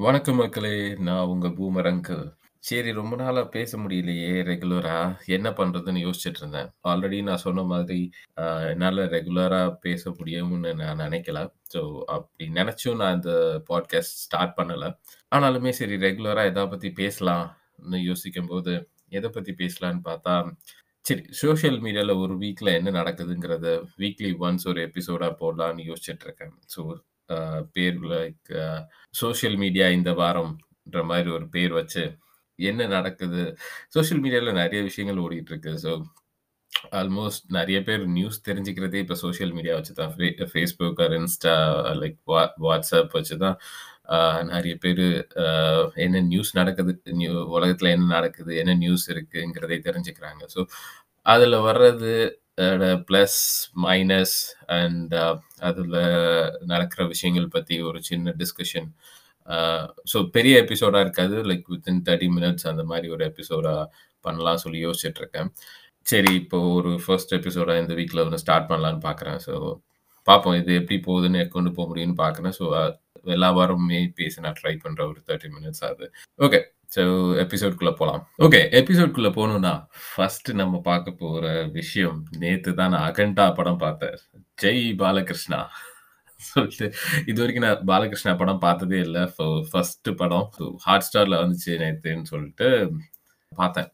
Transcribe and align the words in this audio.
வணக்கம் 0.00 0.36
மக்களே! 0.36 0.72
நான் 0.98 1.26
உங்க 1.26 1.48
பூமர் 1.48 1.88
அங்கிள். 1.90 2.22
சரி 2.64 2.90
ரொம்ப 2.92 3.14
நாளா 3.16 3.42
பேச 3.48 3.78
முடியலையே 3.78 4.30
ரெகுலரா. 4.42 4.94
என்ன 5.26 5.48
பண்றதுன்னு 5.50 6.04
யோசிச்சுட்டு 6.04 6.40
இருந்தேன். 6.40 6.68
ஆல்ரெடி 6.84 7.18
நான் 7.22 7.36
சொன்ன 7.36 7.62
மாதிரி 7.62 7.98
என்னால் 8.36 8.70
என்னால 8.70 9.04
ரெகுலரா 9.06 9.60
பேச 9.80 10.10
முடியும்னு 10.10 10.72
நான் 10.74 10.98
நினைக்கல 10.98 11.40
ஸோ 11.74 11.80
அப்படி 12.06 12.46
நினைச்சும் 12.50 12.96
நான் 12.96 13.14
இந்த 13.14 13.32
பாட்காஸ்ட் 13.70 14.16
ஸ்டார்ட் 14.22 14.56
பண்ணல. 14.56 14.86
ஆனாலுமே 15.32 15.68
சரி 15.70 15.98
ரெகுலரா 15.98 16.44
எதை 16.44 16.64
பத்தி 16.66 16.90
பேசலாம்னு 16.96 18.00
யோசிக்கும்போது, 18.04 18.74
எதை 19.10 19.30
பத்தி 19.30 19.54
பேசலான்னு 19.54 20.02
பார்த்தா, 20.04 20.34
சரி 21.04 21.24
சோஷியல் 21.42 21.80
மீடியால 21.80 22.18
ஒரு 22.18 22.36
வீக்ல 22.38 22.74
என்ன 22.74 22.90
நடக்குதுங்கிறத 22.90 23.68
வீக்லி 23.98 24.32
ஒன்ஸ் 24.40 24.68
ஒரு 24.68 24.80
எபிசோடா 24.88 25.30
போடலான்னு 25.40 25.88
யோசிச்சுட்டு 25.90 26.26
இருக்கேன். 26.28 26.54
ஸோ 26.74 26.80
பேர் 27.76 27.98
லைக் 28.12 28.50
சோஷியல் 29.22 29.58
மீடியா 29.64 29.86
இந்த 29.98 30.12
வாரம்ன்ற 30.22 31.02
மாதிரி 31.10 31.30
ஒரு 31.38 31.46
பேர் 31.56 31.74
வச்சு, 31.80 32.04
என்ன 32.58 32.86
நடக்குது? 32.96 33.42
சோஷியல் 33.96 34.22
மீடியாவில் 34.24 34.60
நிறைய 34.62 34.80
விஷயங்கள் 34.88 35.22
ஓடிட்டு 35.26 35.52
இருக்கு. 35.54 35.74
ஸோ 35.84 35.92
ஆல்மோஸ்ட் 37.00 37.46
நிறைய 37.58 37.78
பேர் 37.86 38.02
நியூஸ் 38.16 38.44
தெரிஞ்சுக்கிறதே 38.48 39.00
இப்போ 39.04 39.16
சோஷியல் 39.22 39.54
மீடியா 39.56 39.74
வச்சு 39.78 39.94
தான். 40.00 40.12
ஃபே 40.16 40.28
ஃபேஸ்புக் 40.52 41.00
ஆர் 41.04 41.14
இன்ஸ்டா 41.20 41.54
லைக் 42.02 42.18
வா 42.32 42.42
வாட்ஸ்அப் 42.66 43.16
வச்சு 43.18 43.36
தான் 43.44 43.56
நிறைய 44.52 44.74
பேர் 44.84 45.02
என்ன 46.04 46.20
நியூஸ் 46.30 46.52
நடக்குது, 46.60 46.92
நியூ 47.20 47.32
உலகத்தில் 47.56 47.94
என்ன 47.96 48.06
நடக்குது, 48.18 48.52
என்ன 48.62 48.72
நியூஸ் 48.84 49.04
இருக்குங்கிறதை 49.14 49.78
தெரிஞ்சுக்கிறாங்க. 49.88 50.42
ஸோ 50.54 50.62
அதில் 51.32 51.56
வர்றது 51.68 52.12
ப்ளஸ் 53.08 53.38
மைனஸ் 53.82 54.36
அண்ட் 54.78 55.14
அதில் 55.60 55.96
நடக்கிற 56.64 57.06
விஷயங்கள் 57.06 57.48
பற்றி 57.48 57.76
ஒரு 57.82 58.00
சின்ன 58.02 58.34
டிஸ்கஷன். 58.38 58.88
ஸோ 60.12 60.18
uh, 60.18 60.26
பெரிய 60.30 60.54
எபிசோடாக 60.62 61.00
இருக்காது. 61.00 61.36
லைக் 61.44 61.66
வித்தின் 61.68 62.02
30 62.02 62.28
மினிட்ஸ் 62.36 62.66
அந்த 62.66 62.82
மாதிரி 62.84 63.08
ஒரு 63.08 63.24
எபிசோடாக 63.30 63.84
பண்ணலாம்னு 64.24 64.62
சொல்லி 64.64 64.80
யோசிச்சுட்டு 64.86 65.20
இருக்கேன். 65.22 65.48
சரி 66.06 66.30
இப்போ 66.34 66.58
ஒரு 66.76 66.90
ஃபர்ஸ்ட் 67.04 67.34
எபிசோடாக 67.34 67.82
இந்த 67.82 67.94
வீக்கில் 67.94 68.24
ஒன்று 68.24 68.42
ஸ்டார்ட் 68.44 68.68
பண்ணலான்னு 68.70 69.02
பார்க்குறேன். 69.08 69.40
ஸோ 69.46 69.54
பார்ப்போம் 70.28 70.58
இது 70.60 70.72
எப்படி 70.74 70.98
போகுதுன்னு 71.08 71.42
கொண்டு 71.48 71.72
போக 71.72 71.86
முடியும்னு 71.90 72.18
பார்க்குறேன். 72.24 72.54
ஸோ 72.60 72.66
எல்லா 73.36 73.48
வாரமுமே 73.58 74.00
பேச 74.14 74.40
நான் 74.40 74.58
ட்ரை 74.62 74.74
பண்ணுற 74.84 75.00
ஒரு 75.10 75.20
30 75.28 75.50
மினிட்ஸ் 75.56 75.82
ஆகுது. 75.88 76.06
ஓகே. 76.38 76.60
ஸோ 76.94 77.02
எபிசோட்குள்ளே 77.42 77.92
போகலாம் 77.98 78.22
ஓகே. 78.46 78.60
எபிசோட்குள்ளே 78.78 79.30
போகணுன்னா 79.36 79.74
ஃபஸ்ட்டு 80.06 80.56
நம்ம 80.60 80.80
பார்க்க 80.88 81.20
போகிற 81.22 81.44
விஷயம், 81.78 82.18
நேற்று 82.42 82.72
தான் 82.80 82.92
நான் 82.94 83.06
அகண்டா 83.10 83.44
படம் 83.58 83.82
பார்த்தேன். 83.84 84.16
ஜெய் 84.62 84.84
பாலகிருஷ்ணா 85.02 85.60
சொல்லிட்டு 86.40 86.86
இது 87.30 87.38
வரைக்கும் 87.42 87.66
நான் 87.66 87.84
பாலகிருஷ்ணா 87.90 88.32
படம் 88.42 88.64
பார்த்ததே 88.66 88.98
இல்லை 89.06 89.22
ஸோ 89.38 89.46
ஃபஸ்ட்டு 89.70 90.16
படம். 90.22 90.46
ஹாட் 90.86 91.06
ஸ்டாரில் 91.08 91.40
வந்துச்சு 91.42 91.72
நேற்றுன்னு 91.84 92.30
சொல்லிட்டு 92.32 92.68
பார்த்தேன். 93.52 93.90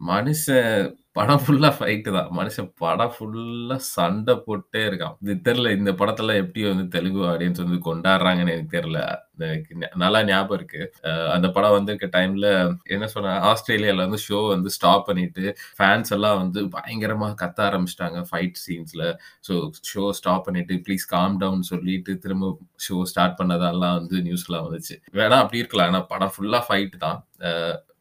மனுஷன் 0.00 0.78
படம் 1.16 1.42
ஃபுல்லா 1.42 1.68
ஃபைட்டு 1.74 2.10
தான். 2.14 2.28
மனுஷன் 2.36 2.68
படம் 2.80 3.12
ஃபுல்லா 3.14 3.76
சண்ட 3.88 4.30
போட்டே 4.40 4.80
இருக்கான். 4.88 5.14
இது 5.24 5.34
தெரியல 5.46 5.68
இந்த 5.76 5.90
படத்தெல்லாம் 6.00 6.40
எப்படி 6.42 6.62
வந்து 6.68 6.84
தெலுங்கு 6.94 7.22
ஆடியன்ஸ் 7.30 7.62
வந்து 7.62 7.78
கொண்டாடுறாங்கன்னு 7.86 8.54
எனக்கு 8.54 8.74
தெரியல. 8.74 9.00
எனக்கு 9.40 9.72
ந 9.74 9.90
நல்லா 10.02 10.20
ஞாபகம் 10.26 10.58
இருக்கு. 10.58 10.80
அ 11.06 11.12
அந்த 11.34 11.48
படம் 11.54 11.76
வந்திருக்க 11.76 12.06
டைம்ல 12.16 12.48
என்ன 12.94 13.06
சொன்னா, 13.14 13.32
ஆஸ்திரேலியால 13.50 14.04
வந்து 14.06 14.20
ஷோ 14.26 14.40
வந்து 14.48 14.70
ஸ்டாப் 14.76 15.06
பண்ணிட்டு, 15.08 15.44
ஃபேன்ஸ் 15.78 16.12
எல்லாம் 16.16 16.38
வந்து 16.42 16.60
பயங்கரமா 16.74 17.28
கத்த 17.42 17.58
ஆரம்பிச்சுட்டாங்க 17.68 18.20
ஃபைட் 18.30 18.60
சீன்ஸ்ல. 18.64 19.04
ஸோ 19.48 19.54
ஷோ 19.90 20.04
ஸ்டாப் 20.20 20.46
பண்ணிட்டு, 20.48 20.76
ப்ளீஸ் 20.86 21.06
காம் 21.14 21.38
டவுன் 21.38 21.64
சொல்லிட்டு 21.72 22.14
திரும்ப 22.18 22.52
ஷோ 22.86 22.98
ஸ்டார்ட் 23.12 23.38
பண்ணதெல்லாம் 23.40 23.96
வந்து 24.00 24.18
நியூஸ்லாம் 24.26 24.66
வந்துச்சு. 24.68 24.96
வேணா 25.14 25.38
அப்படி 25.44 25.62
இருக்கலாம். 25.62 25.90
ஆனா 25.92 26.02
படம் 26.12 26.34
ஃபுல்லா 26.36 26.62
ஃபைட் 26.68 26.96
தான். 27.06 27.18
அ 27.44 27.50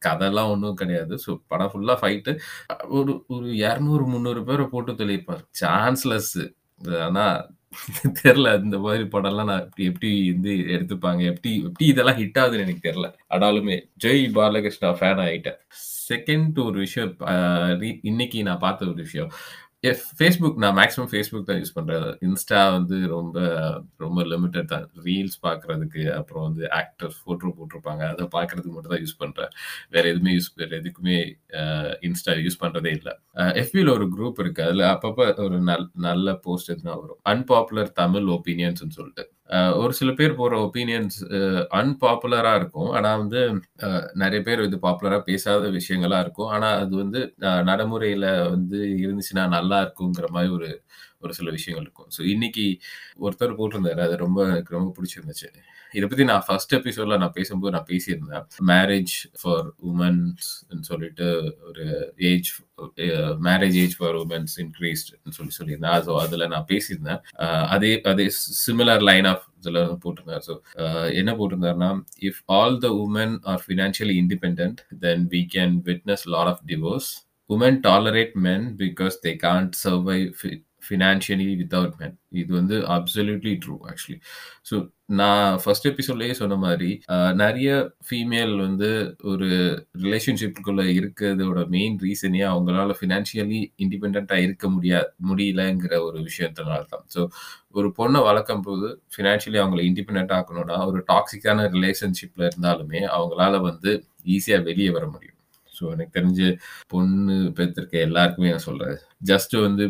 கதைலாம் 0.08 0.52
ஒண்ணும் 0.54 0.80
கிடையாது. 0.82 1.14
ஸோ 1.26 1.32
படம் 1.52 1.72
ஃபுல்லா 1.74 1.96
ஃபைட்டு. 2.02 2.34
ஒரு 3.00 3.14
ஒரு 3.36 3.48
இரநூறு 3.66 4.06
முந்நூறு 4.14 4.44
பேரை 4.50 4.66
போட்டு 4.76 4.94
தெளிப்பார் 5.04 5.44
சான்ஸ்லெஸ் 5.64 6.34
ஆனா 7.08 7.26
தெரியல 8.22 8.50
இந்த 8.64 8.78
மாதிரி 8.86 9.04
படம்லாம் 9.14 9.50
நான் 9.52 9.64
எப்படி 9.66 9.88
எப்படி 9.92 10.10
வந்து 10.34 10.54
எடுத்துப்பாங்க? 10.76 11.22
எப்படி 11.32 11.52
எப்படி 11.68 11.86
இதெல்லாம் 11.92 12.20
ஹிட் 12.20 12.40
ஆகுதுன்னு 12.42 12.66
எனக்கு 12.66 12.88
தெரியல. 12.88 13.08
ஆனாலுமே 13.36 13.76
ஜெய் 14.04 14.24
பாலகிருஷ்ணா 14.38 14.90
ஃபேன் 15.00 15.22
ஆயிட்டேன். 15.26 15.60
செகண்ட் 16.10 16.58
ஒரு 16.68 16.78
விஷயம் 16.86 17.12
இன்னைக்கு 18.12 18.40
நான் 18.48 18.64
பார்த்த 18.66 18.92
ஒரு 18.92 19.00
விஷயம். 19.06 19.32
எஃப் 19.90 20.04
ஃபேஸ்புக் 20.18 20.60
நான் 20.64 20.76
மேக்ஸிமம் 20.80 21.10
ஃபேஸ்புக் 21.12 21.48
தான் 21.48 21.58
யூஸ் 21.62 21.74
பண்ணுறேன் 21.78 22.06
இன்ஸ்டா 22.28 22.60
வந்து 22.76 22.98
ரொம்ப 23.14 23.38
ரொம்ப 24.04 24.20
லிமிட்டட் 24.34 24.70
தான். 24.74 24.86
ரீல்ஸ் 25.08 25.38
பார்க்குறதுக்கு, 25.48 26.04
அப்புறம் 26.20 26.46
வந்து 26.48 26.64
ஆக்டர்ஸ் 26.80 27.18
ஃபோட்டோ 27.24 27.52
போட்டிருப்பாங்க. 27.58 28.04
அதை 28.14 28.28
பார்க்குறதுக்கு 28.38 28.76
மட்டும் 28.76 28.94
தான் 28.96 29.04
யூஸ் 29.06 29.20
பண்ணுறேன் 29.24 29.52
வேற 29.96 30.04
எதுவுமே 30.14 30.34
யூஸ் 30.38 30.50
வேறு 30.62 30.80
எதுக்குமே 30.82 31.18
இன்ஸ்டா 32.10 32.36
யூஸ் 32.46 32.62
பண்ணுறதே 32.64 32.94
இல்லை 33.00 33.16
எஃபியில் 33.64 33.94
ஒரு 33.98 34.08
குரூப் 34.16 34.42
இருக்குது 34.44 34.68
அதில் 34.70 34.92
அப்பப்போ 34.94 35.26
ஒரு 35.48 35.60
நல் 35.72 35.88
நல்ல 36.08 36.38
போஸ்ட் 36.48 36.74
எதுனா 36.76 36.96
வரும். 37.04 37.22
அன்பாப்புலர் 37.34 37.92
தமிழ் 38.04 38.30
ஒப்பீனியன்ஸ்னு 38.38 38.98
சொல்லிட்டு. 39.00 39.26
ஒரு 39.82 39.94
சில 39.94 40.10
பேர் 40.14 40.36
போகிற 40.36 40.56
ஒப்பீனியன்ஸ் 40.66 41.18
அன்பாப்புலராக 41.26 41.80
அன்பாப்புலரா 41.80 42.54
இருக்கும். 42.56 42.90
ஆனா 42.98 43.10
வந்து 43.16 43.40
நிறைய 44.16 44.40
பேர் 44.42 44.64
வந்து 44.66 44.80
பாப்புலரா 44.86 45.20
பேசாத 45.28 45.70
விஷயங்களா 45.78 46.20
இருக்கும். 46.20 46.50
ஆனா 46.50 46.70
அது 46.80 46.94
வந்து 46.96 47.22
நடைமுறையில் 47.40 47.70
நடைமுறையில 47.72 48.26
வந்து 48.50 48.80
இருந்துச்சுன்னா 49.04 49.46
நல்லா 49.58 49.80
இருக்குங்கிற 49.86 50.28
மாதிரி 50.30 50.52
ஒரு 50.58 50.70
ஒரு 51.24 51.34
சில 51.34 51.50
விஷயங்கள் 51.52 51.86
இருக்கும். 51.86 52.10
ஸோ 52.16 52.22
இன்னைக்கு 52.34 52.66
ஒருத்தர் 53.22 53.58
போட்டிருந்தாரு. 53.60 54.02
அது 54.08 54.16
ரொம்ப 54.26 54.40
எனக்கு 54.50 54.78
ரொம்ப 54.78 54.92
பிடிச்சிருந்துச்சு. 54.98 55.50
இதை 55.94 56.10
பத்தி 56.10 56.24
நான் 56.24 56.44
ஃபர்ஸ்ட் 56.48 56.76
எபிசோட்ல 56.76 57.18
நான் 57.18 57.32
பேசும்போது 57.32 57.78
நான் 57.78 57.86
பேசியிருந்தேன். 57.86 58.48
மேரேஜ் 58.68 59.34
ஃபார் 59.42 59.74
உமன்ஸ் 59.88 60.40
சொல்லிட்டு 60.80 61.58
ஒரு 61.68 62.14
age 62.18 62.60
marriage 63.44 63.74
age 63.74 63.98
for 63.98 64.16
womens 64.16 64.56
increased 64.58 65.30
சொல்லி 65.30 65.52
சொல்லியிருந்தேன். 65.60 66.02
ஸோ 66.02 66.18
அதுல 66.18 66.48
நான் 66.48 66.66
பேசியிருந்தேன். 66.68 67.22
அதே 67.68 68.02
அதே 68.02 68.32
சிமிலர் 68.68 69.02
லைன் 69.02 69.26
ஆஃப் 69.26 69.44
இதுல 69.64 69.98
போட்டிருந்தார். 70.06 70.42
ஸோ 70.48 71.14
என்ன 71.14 71.34
போட்டிருந்தாருன்னா, 71.34 72.04
"if 72.22 72.42
all 72.46 72.78
the 72.78 73.10
women 73.10 73.38
are 73.42 73.64
financially 73.68 74.24
independent 74.24 74.76
then 75.00 75.28
we 75.28 75.46
can 75.54 75.80
witness 75.86 76.24
lot 76.24 76.48
of 76.48 76.62
divorce. 76.68 77.10
Women 77.50 77.80
tolerate 77.82 78.34
men 78.34 78.76
because 78.78 79.12
they 79.24 79.36
can't 79.44 79.72
survive 79.84 80.64
financially 80.86 81.48
without 81.62 81.96
man 82.02 82.16
இது 82.42 82.52
வந்து 82.60 82.76
அப்சல்யூட்லி 82.96 83.54
ட்ரூ 83.64 83.76
ஆக்சுவலி. 83.90 84.18
ஸோ 84.70 84.76
நான் 85.20 85.58
first 85.64 85.88
எபிசோட்லேயே 85.90 86.34
சொன்ன 86.42 86.56
மாதிரி 86.66 86.90
நிறைய 87.42 87.70
ஃபீமேல் 88.08 88.54
வந்து 88.66 88.90
ஒரு 89.32 89.48
ரிலேஷன்ஷிப்புக்குள்ள 90.06 90.84
இருக்கிறதோட 91.00 91.60
மெயின் 91.76 91.98
ரீசனே 92.06 92.42
அவங்களால 92.52 92.96
ஃபினான்ஷியலி 93.00 93.60
இண்டிபெண்ட்டாக 93.86 94.46
இருக்க 94.46 94.68
முடியா 94.76 95.02
முடியலங்கிற 95.30 95.94
ஒரு 96.08 96.20
விஷயத்தினால 96.30 96.82
தான். 96.94 97.06
ஸோ 97.16 97.22
ஒரு 97.80 97.88
பொண்ணை 98.00 98.22
வளர்க்கும் 98.30 98.66
போது 98.68 98.88
ஃபினான்ஷியலி 99.16 99.60
அவங்கள 99.64 99.82
இண்டிபெண்டன்ட் 99.90 100.34
ஆக்கணும்னா, 100.40 100.78
ஒரு 100.90 101.00
டாக்ஸிக்கான 101.12 101.68
ரிலேஷன்ஷிப்பில் 101.78 102.48
இருந்தாலுமே 102.50 103.02
அவங்களால 103.18 103.62
வந்து 103.70 103.92
ஈஸியாக 104.36 104.68
வெளியே 104.70 104.92
வர 104.98 105.06
முடியும். 105.08 105.33
ஸோ 105.78 105.84
எனக்கு 105.96 106.16
தெரிஞ்சு 106.20 106.48
பொண்ணு 106.94 107.36
பேத்திருக்க 107.58 108.08
எல்லாருக்குமே 108.08 108.54
நான் 108.54 108.68
சொல்கிறேன் 108.70 108.98
ஜஸ்ட் 109.32 109.56
வந்து 109.68 109.86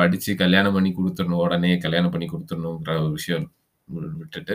படித்து 0.00 0.34
கல்யாணம் 0.44 0.76
பண்ணி 0.78 0.92
கொடுத்துடணும் 0.98 1.42
உடனே 1.46 1.72
கல்யாணம் 1.86 2.14
பண்ணி 2.14 2.28
கொடுத்துடணுங்கிற 2.34 2.94
ஒரு 3.06 3.12
விஷயம் 3.18 3.48
விட்டுட்டு, 4.20 4.54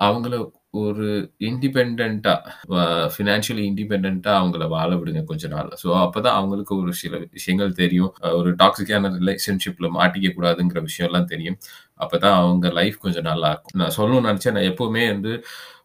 அவங்கள 0.00 0.34
ஒரு 0.80 1.06
இண்டிபெண்ட்டாக 1.48 3.08
ஃபினான்ஷியலி 3.14 3.62
இண்டிபெண்டன்ட்டா 3.70 4.32
அவங்கள 4.40 4.64
வாழ 4.74 4.90
விடுங்க 5.00 5.20
கொஞ்ச 5.30 5.48
நாள். 5.54 5.70
ஸோ 5.82 5.88
அப்பதான் 6.04 6.38
அவங்களுக்கு 6.38 6.72
ஒரு 6.82 6.92
சில 7.02 7.18
விஷயங்கள் 7.36 7.78
தெரியும். 7.82 8.12
ஒரு 8.38 8.50
டாக்ஸிக்கான 8.62 9.10
ரிலேஷன்ஷிப்பில் 9.20 9.94
மாட்டிக்க 9.98 10.30
கூடாதுங்கிற 10.38 10.82
விஷயம்லாம் 10.88 11.30
தெரியும். 11.34 11.58
அப்போ 12.04 12.16
தான் 12.24 12.38
அவங்க 12.40 12.72
லைஃப் 12.80 12.96
கொஞ்சம் 13.04 13.28
நல்லா 13.30 13.50
இருக்கும். 13.52 13.76
நான் 13.82 13.96
சொல்லணும்னு 13.98 14.30
நினச்சேன் 14.30 14.56
நான் 14.58 14.70
எப்போவுமே 14.72 15.04
வந்து 15.14 15.34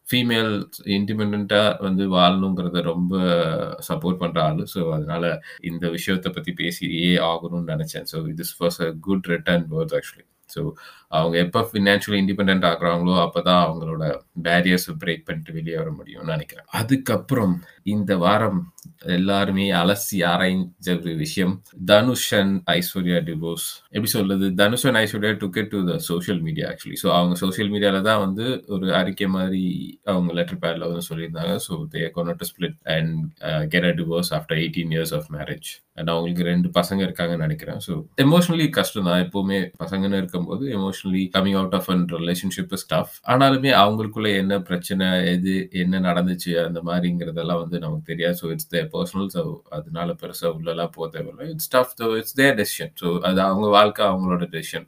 ஃபீமேல் 0.09 0.51
இண்டிபெண்டன்ட்டா 0.97 1.61
வந்து 1.79 2.03
வாழணுங்கிறத 2.15 2.81
ரொம்ப 2.83 3.13
சப்போர்ட் 3.89 4.21
பண்ணுற 4.21 4.39
ஆளு. 4.49 4.63
ஸோ 4.73 4.81
அதனால 4.93 5.23
இந்த 5.63 5.85
விஷயத்தை 5.89 6.31
பற்றி 6.31 6.53
பேசியே 6.53 7.11
ஆகணும்னு 7.31 7.71
நினச்சேன் 7.73 8.09
so 8.13 8.19
this 8.41 8.55
was 8.63 8.79
a 8.87 8.89
good 9.07 9.29
return 9.33 9.65
words 9.73 9.97
actually. 9.99 10.25
So 10.49 10.61
அவங்க 11.09 11.35
எப்போ 11.37 11.61
ஃபினான்ஷியலி 11.71 12.17
இண்டிபெண்ட் 12.21 12.65
ஆகுறாங்களோ, 12.69 13.13
அப்போ 13.25 13.39
தான் 13.41 13.63
அவங்களோட 13.65 14.03
பேரியர்ஸை 14.41 14.93
பிரேக் 15.01 15.25
பண்ணிட்டு 15.27 15.55
வெளியே 15.57 15.77
வர 15.77 15.89
முடியும்னு 15.91 16.33
நினைக்கிறேன் 16.35 16.67
அதுக்கப்புறம் 16.79 17.55
இந்த 17.95 18.11
வாரம் 18.17 18.59
எல்லாருமே 19.17 19.65
அலசி 19.81 20.19
ஆராய்ஞ்ச 20.31 20.87
ஒரு 20.97 21.13
விஷயம். 21.23 21.53
Dhanush 21.91 22.29
and 22.39 22.55
Aishwarya 22.75 23.19
divorce. 23.29 23.67
எப்படி 23.95 24.11
சொல்றது? 24.15 24.47
Dhanush 24.61 24.85
and 24.89 25.01
Aishwarya 25.03 25.33
took 25.43 25.59
it 25.63 25.71
to 25.75 25.81
the 25.91 25.97
social 26.09 26.41
media 26.47 26.67
actually. 26.71 26.99
So 27.03 27.09
அவங்க 27.17 27.37
சோஷியல் 27.43 27.71
மீடியால 27.75 28.01
தான் 28.09 28.23
வந்து 28.25 28.47
ஒரு 28.77 28.87
அறிக்கை 29.01 29.29
மாதிரி 29.37 29.63
அவங்க 30.13 30.31
லெட்டர் 30.39 30.61
பேட்ல 30.65 30.89
வந்து 30.91 31.07
சொல்லியிருந்தாங்க. 31.09 31.55
So 31.67 31.73
they 31.95 32.03
are 32.05 32.47
split 32.51 32.67
split 32.67 32.79
and 32.95 33.13
get 33.73 33.89
a 33.89 33.93
divorce 33.99 34.31
after 34.37 34.59
18 34.63 34.95
years 34.95 35.13
of 35.17 35.29
marriage. 35.35 35.69
And 35.99 36.09
அவங்களுக்கு 36.13 36.43
ரெண்டு 36.49 36.67
பசங்க 36.77 37.01
இருக்காங்கன்னு 37.05 37.45
நினைக்கிறேன் 37.45 37.79
ஸோ 37.85 37.93
எமோஷனலி 38.23 38.65
கஷ்டம் 38.77 39.07
தான். 39.09 39.21
எப்பவுமே 39.25 39.59
பசங்கன்னு 39.83 40.19
இருக்கும்போது 40.21 40.63
emotionally 40.77 41.23
coming 41.35 41.57
out 41.59 41.75
of 41.77 41.89
an 41.93 42.03
relationship 42.17 42.73
is 42.77 42.87
tough. 42.91 43.13
ஆனாலுமே 43.33 43.71
அவங்களுக்குள்ள 43.83 44.29
என்ன 44.41 44.59
பிரச்சனை, 44.69 45.07
எது 45.33 45.53
என்ன 45.83 46.01
நடந்துச்சு 46.09 46.51
அந்த 46.65 46.81
மாதிரிங்கிறதெல்லாம் 46.89 47.61
வந்து 47.63 47.79
நமக்கு 47.85 48.09
தெரியாது. 48.11 48.37
So 48.41 48.51
it's 48.53 48.69
their 48.77 48.89
personal 48.95 49.29
so 49.37 49.43
அதனால 49.77 50.15
பெருசா 50.23 50.47
உள்ளலாம் 50.57 50.95
போக 50.97 51.09
தேவையில்ல. 51.17 51.49
It's 51.53 51.71
tough 51.75 51.93
though 52.01 52.09
it's 52.21 52.37
their 52.41 52.57
decision. 52.61 52.93
So 53.01 53.09
அது 53.29 53.39
அவங்க 53.49 53.69
வாழ்க்கை 53.77 54.03
அவங்களோட 54.11 54.45
டெசிஷன். 54.55 54.87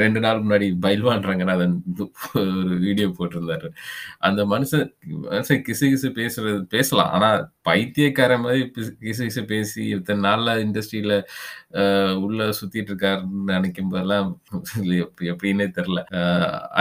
ரெண்டு 0.00 0.18
நாள் 0.24 0.42
முன்னாடி 0.44 0.66
பைல்வான் 0.84 1.50
அதன் 1.54 1.74
ஒரு 2.40 2.52
வீடியோ 2.84 3.06
போட்டிருந்தாரு. 3.18 3.68
அந்த 4.28 4.40
மனுஷன் 4.52 4.86
மனுஷன் 5.30 5.62
கிசு 5.68 5.86
கிசு 5.92 6.08
பேசுறது 6.20 6.60
பேசலாம். 6.74 7.10
ஆனா 7.16 7.28
பைத்தியக்காரன் 7.68 8.42
மாதிரி 8.44 8.62
கிசு 9.06 9.22
கிசு 9.26 9.42
பேசி 9.52 9.82
இத்தனை 9.96 10.20
நாள்ல 10.28 10.54
இண்டஸ்ட்ரியில 10.64 11.14
உள்ள 12.24 12.48
சுத்திட்டு 12.58 12.90
இருக்காருன்னு 12.92 13.52
நினைக்கும் 13.52 13.90
போதெல்லாம் 13.92 14.28
எப்படின்னே 15.32 15.66
தெரியல. 15.78 16.00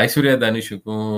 ஐஸ்வர்யா 0.04 0.36
தனுஷுக்கும் 0.46 1.12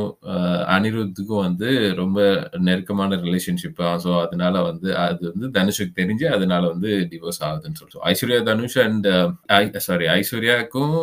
அனிருத்துக்கும் 0.75 1.43
வந்து 1.47 1.69
ரொம்ப 2.01 2.19
நெருக்கமான 2.67 3.19
ரிலேஷன்ஷிப். 3.25 3.81
ஸோ 4.05 4.11
அதனால 4.25 4.61
வந்து 4.69 4.89
அது 5.05 5.22
வந்து 5.31 5.47
தனுஷுக்கு 5.59 5.93
தெரிஞ்சு 6.01 6.25
அதனால 6.35 6.63
வந்து 6.67 6.91
டிவோர்ஸ் 7.11 7.41
ஆகுதுன்னு 7.47 7.79
சொல்லிட்டு 7.79 8.05
ஐஸ்வர்யா 8.11 8.39
தனுஷ் 8.49 8.77
அண்ட் 8.85 9.77
சாரி 9.87 10.07
ஐஸ்வர்யாக்கும் 10.19 10.97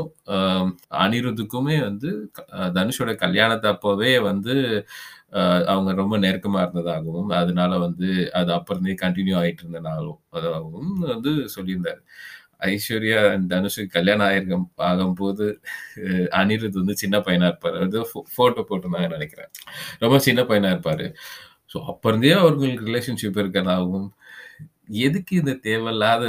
அனிருத்துக்குமே 1.05 1.79
வந்து 1.89 2.11
தனுஷோட 2.79 3.15
கல்யாணத்தை 3.15 3.71
அப்போவே 3.75 4.13
வந்து 4.31 4.57
அவங்க 5.73 5.91
ரொம்ப 5.93 6.15
நெருக்கமா 6.19 6.61
இருந்ததாகவும், 6.63 7.29
அதனால 7.41 7.73
வந்து 7.79 8.09
அது 8.39 8.51
அப்ப 8.53 8.75
இருந்தே 8.75 8.95
கன்டின்யூ 9.03 9.35
ஆயிட்டு 9.41 9.63
இருந்தனாலும் 9.65 10.19
அதாகவும் 10.39 10.93
வந்து 11.13 11.33
சொல்லியிருந்தாரு. 11.57 12.01
ஐஸ்வர்யா 12.71 13.21
அண்ட் 13.33 13.47
தனுஷுக்கு 13.53 13.95
கல்யாணம் 13.97 14.27
ஆயிருக்கும் 14.27 14.67
ஆகும்போது 14.89 15.47
அனிருத் 16.41 16.81
வந்து 16.81 16.97
சின்ன 17.03 17.19
பையனா 17.19 17.47
இருப்பாரு. 17.51 17.77
ஏதோ 17.87 18.03
ஃபோ 18.11 18.21
ஃபோட்டோ 18.33 18.65
போட்டிருந்தாங்கன்னு 18.71 19.47
ரொம்ப 20.05 20.19
சின்ன 20.19 20.43
பையனா 20.43 20.73
இருப்பாரு. 20.75 21.07
ஸோ 21.71 21.79
அப்ப 21.91 22.05
இருந்தே 22.11 22.33
ரிலேஷன்ஷிப் 22.87 23.41
இருக்கிறதாகவும் 23.41 24.09
எதுக்கு 25.07 25.33
இந்த 25.41 25.53
தேவையில்லாத 25.67 26.25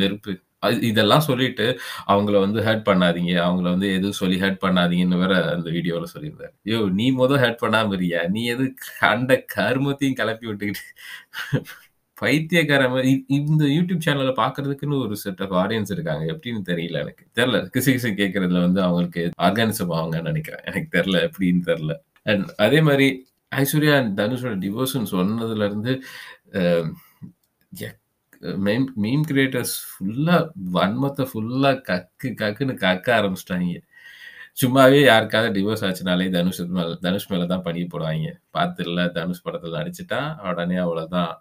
வெறுப்பு? 0.00 0.32
அது 0.62 0.76
இதெல்லாம் 0.88 1.24
சொல்லிட்டு 1.28 1.64
அவங்கள 2.12 2.36
வந்து 2.44 2.60
ஹேட் 2.66 2.84
பண்ணாதீங்க. 2.88 3.32
அவங்கள 3.46 3.66
வந்து 3.74 3.88
எதுவும் 3.96 4.18
சொல்லி 4.20 4.36
ஹேட் 4.42 4.60
பண்ணாதீங்கன்னு 4.64 5.22
வேற 5.22 5.34
அந்த 5.54 5.68
வீடியோவில் 5.76 6.12
சொல்லியிருந்தாரு. 6.12 6.52
ஐயோ 6.66 6.80
நீ 6.98 7.06
மொதல் 7.20 7.42
ஹேட் 7.44 7.62
பண்ணாம 7.64 7.92
இருக்கியா 7.92 8.20
நீ 8.34 8.42
எது 8.54 8.66
கண்ட 9.00 9.32
கருமத்தையும் 9.56 10.18
கிளப்பி 10.20 10.46
விட்டுக்கிட்டு 10.50 10.84
பைத்தியக்காரன் 12.18 12.94
இந்த 13.36 13.64
யூடியூப் 13.74 14.04
சேனலை 14.06 14.32
பார்க்கறதுக்குன்னு 14.36 14.98
ஒரு 15.04 15.14
செட் 15.22 15.40
ஆஃப் 15.44 15.54
ஆடியன்ஸ் 15.60 15.92
இருக்காங்க. 15.94 16.24
எப்படின்னு 16.34 16.62
தெரியல 16.68 17.00
எனக்கு. 17.04 17.24
தெரியல. 17.38 17.58
கிசு 17.74 17.90
கிசு 17.96 18.10
கேட்கறதுல 18.20 18.62
வந்து 18.66 18.80
அவங்களுக்கு 18.86 19.22
ஆர்கானிசம் 19.46 19.92
ஆவாங்கன்னு 19.92 20.30
நினைக்கிறேன் 20.30 20.64
எனக்கு 20.70 20.90
தெரியல. 20.96 21.18
எப்படின்னு 21.28 21.62
தெரியல. 21.70 21.94
அண்ட் 22.26 22.46
அதே 22.66 22.80
மாதிரி 22.88 23.08
ஐஸ்வர்யா 23.60 23.94
தனுஷோட 24.20 24.54
டிவோர்ஸ்னு 24.64 25.12
சொன்னதுலேருந்து 25.16 25.92
மீம் 28.66 28.86
எக் 28.86 28.92
மீம் 29.04 29.24
கிரியேட்டர்ஸ் 29.30 29.74
ஃபுல்லாக 29.88 30.42
வன்மத்தை 30.76 31.24
ஃபுல்லாக 31.30 31.82
கக்கு 31.88 32.28
கக்குன்னு 32.40 32.74
கக்க 32.84 33.08
ஆரம்பிச்சிட்டாங்க. 33.18 33.80
சும்மாவே 34.60 34.98
யாருக்காவது 35.10 35.54
டிவோர்ஸ் 35.56 35.84
ஆச்சுனாலே 35.88 36.26
தனுஷ் 36.36 36.60
மேலே 36.76 36.94
தனுஷ் 37.06 37.28
மேலே 37.32 37.44
தான் 37.52 37.64
பழிய 37.66 37.84
போடுவாங்க. 37.92 38.30
பார்த்துல 38.56 39.06
தனுஷ் 39.18 39.44
படத்தில் 39.46 39.78
நடிச்சுட்டா, 39.78 40.20
உடனே 40.50 40.76
அவ்வளோதான் 40.84 41.32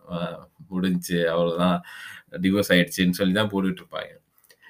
முடிஞ்சு 0.71 1.19
அவ்வளோதான் 1.33 1.77
டிவோர்ஸ் 2.43 2.71
ஆயிடுச்சுன்னு 2.75 3.19
சொல்லி 3.19 3.35
தான் 3.39 3.51
போட்டுட்ருப்பாங்க 3.53 4.13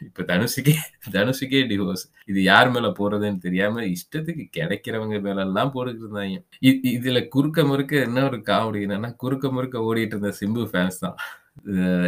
இப்ப 0.01 0.23
தனுஷுக்கே 0.23 0.73
தனுஷுக்கே 1.11 1.61
டிவோர்ஸ். 1.67 2.05
இது 2.25 2.43
யார் 2.43 2.71
மேல 2.71 2.87
போறதுன்னு 2.99 3.39
தெரியாம 3.39 3.83
இஷ்டத்துக்கு 3.93 4.45
கிடைக்கிறவங்க 4.57 5.17
மேல 5.21 5.45
போட்டுட்டு 5.45 5.73
போட்டுக்கிட்டு 5.75 6.43
இ 6.61 6.71
இதுல 6.97 7.19
குறுக்க 7.27 7.63
முறுக்க 7.63 7.95
என்ன 8.01 8.23
ஒரு 8.23 8.37
காமெடி 8.51 8.81
என்னன்னா, 8.87 9.11
குறுக்க 9.15 9.51
முறுக்க 9.51 9.87
ஓடிட்டு 9.89 10.15
இருந்த 10.15 10.33
சிம்பு 10.41 10.63
ஃபேன்ஸ் 10.71 10.99
தான். 10.99 11.17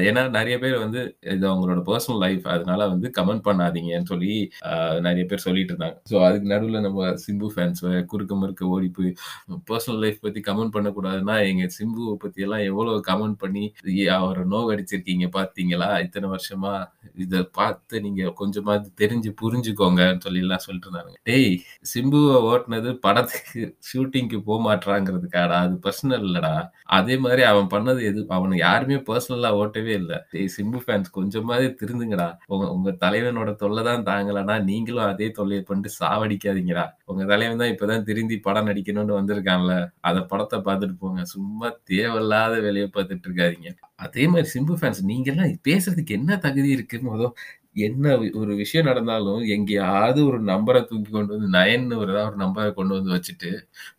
ஏன்னா 0.07 0.21
நிறைய 0.35 0.55
பேர் 0.61 0.75
வந்து 0.77 1.01
இது 1.33 1.45
அவங்களோட 1.49 1.81
பர்சனல் 1.87 2.21
லைஃப். 2.23 2.45
அதனால 2.53 2.81
வந்து 2.89 3.07
கமெண்ட் 3.17 3.43
பண்ணாதீங்கன்னு 3.47 4.09
சொல்லி 4.11 4.31
நிறைய 5.07 5.23
பேர் 5.31 5.43
சொல்லிட்டு 5.45 5.73
இருந்தாங்க. 5.73 5.97
ஸோ 6.11 6.15
அதுக்கு 6.27 6.47
நடுவுல 6.53 6.81
நம்ம 6.85 7.09
சிம்பு 7.23 7.47
ஃபேன்ஸ் 7.53 7.81
குறுக்க 8.11 8.35
மறுக்க 8.35 8.71
ஓடி 8.73 8.89
போய் 8.97 9.11
பர்சனல் 9.69 10.01
லைஃப் 10.03 10.19
பத்தி 10.25 10.41
கமெண்ட் 10.47 10.75
பண்ணக்கூடாதுன்னா, 10.75 11.35
எங்க 11.49 11.65
சிம்புவை 11.77 12.15
பத்தி 12.23 12.45
எல்லாம் 12.47 12.65
எவ்வளவு 12.69 12.99
கமெண்ட் 13.09 13.39
பண்ணி 13.43 13.65
அவரை 14.17 14.45
நோவ் 14.53 14.71
அடிச்சிருக்கீங்க 14.73 15.27
பார்த்தீங்களா? 15.37 15.89
இத்தனை 16.05 16.29
வருஷமா. 16.33 16.73
இத 17.23 17.43
பார்த்து 17.57 17.95
நீங்க 18.05 18.23
கொஞ்சமாவது 18.39 18.87
தெரிஞ்சு 19.01 19.31
புரிஞ்சுக்கோங்கன்னு 19.41 20.11
எல்லாம் 20.43 20.63
சொல்லிட்டு 20.65 20.87
இருந்தாங்க 20.89 21.13
டேய்! 21.29 21.53
சிம்புவை 21.91 22.37
ஓட்டுனது 22.49 22.91
படத்துக்கு 23.05 23.61
ஷூட்டிங்க்கு 23.89 24.39
போமாட்றாங்கிறதுக்காடா. 24.47 25.57
அது 25.65 25.75
பர்சனல் 25.85 26.25
இல்லடா. 26.27 26.55
அதே 26.97 27.15
மாதிரி 27.23 27.43
அவன் 27.49 27.69
பண்ணது 27.73 28.01
எது 28.09 28.19
அவனுக்கு 28.35 28.63
யாருமே 28.63 28.97
பர்சனல் 29.07 29.32
ஓட்டவே 29.41 29.93
இல்லை 29.93 30.17
சிம்பு 30.55 30.79
ஃபேன்ஸ் 30.85 31.09
கொஞ்சமாவது 31.11 31.67
திருந்துங்கடா. 31.81 32.27
உங்க 32.45 32.71
உங்க 32.71 32.91
தலைவனோட 32.91 33.55
தொல்லை 33.55 33.83
தான் 33.83 34.05
தாங்கலன்னா, 34.05 34.63
நீங்களும் 34.63 35.05
அதே 35.05 35.31
தொல்லையை 35.31 35.63
பண்ணிட்டு 35.63 35.91
சாவடிக்காதீங்கடா. 35.99 36.85
உங்க 37.05 37.23
தலைவன் 37.25 37.57
தான் 37.57 37.71
இப்பதான் 37.73 38.03
திருந்தி 38.03 38.37
படம் 38.37 38.67
நடிக்கணும்னு 38.67 39.19
வந்திருக்கான்ல. 39.19 39.89
அந்த 40.01 40.21
படத்தை 40.21 40.59
பார்த்துட்டு 40.59 40.97
போங்க. 40.99 41.23
சும்மா 41.23 41.69
தேவையில்லாத 41.83 42.59
வேலையை 42.59 42.89
பார்த்துட்டு 42.93 43.27
இருக்காதீங்க. 43.29 43.71
அதே 43.95 44.27
மாதிரி 44.27 44.47
சிம்பு 44.49 44.73
ஃபேன்ஸ் 44.81 45.01
நீங்கலாம் 45.11 45.57
பேசுறதுக்கு 45.69 46.17
என்ன 46.19 46.37
தகுதி 46.37 46.69
இருக்கு 46.69 46.99
என்ன 47.75 48.17
ஒரு 48.33 48.55
விஷயம் 48.55 48.85
நடந்தாலும் 48.85 49.39
எங்கேயாவது 49.45 50.25
ஒரு 50.25 50.43
நம்பரை 50.43 50.83
தூக்கி 50.85 51.11
கொண்டு 51.11 51.37
வந்து 51.37 51.57
நயன்னு 51.57 51.95
ஒரு 51.97 52.11
ஏதாவது 52.11 52.27
ஒரு 52.27 52.45
நம்பரை 52.45 52.73
கொண்டு 52.73 52.93
வந்து 52.93 53.11
வச்சுட்டு, 53.11 53.51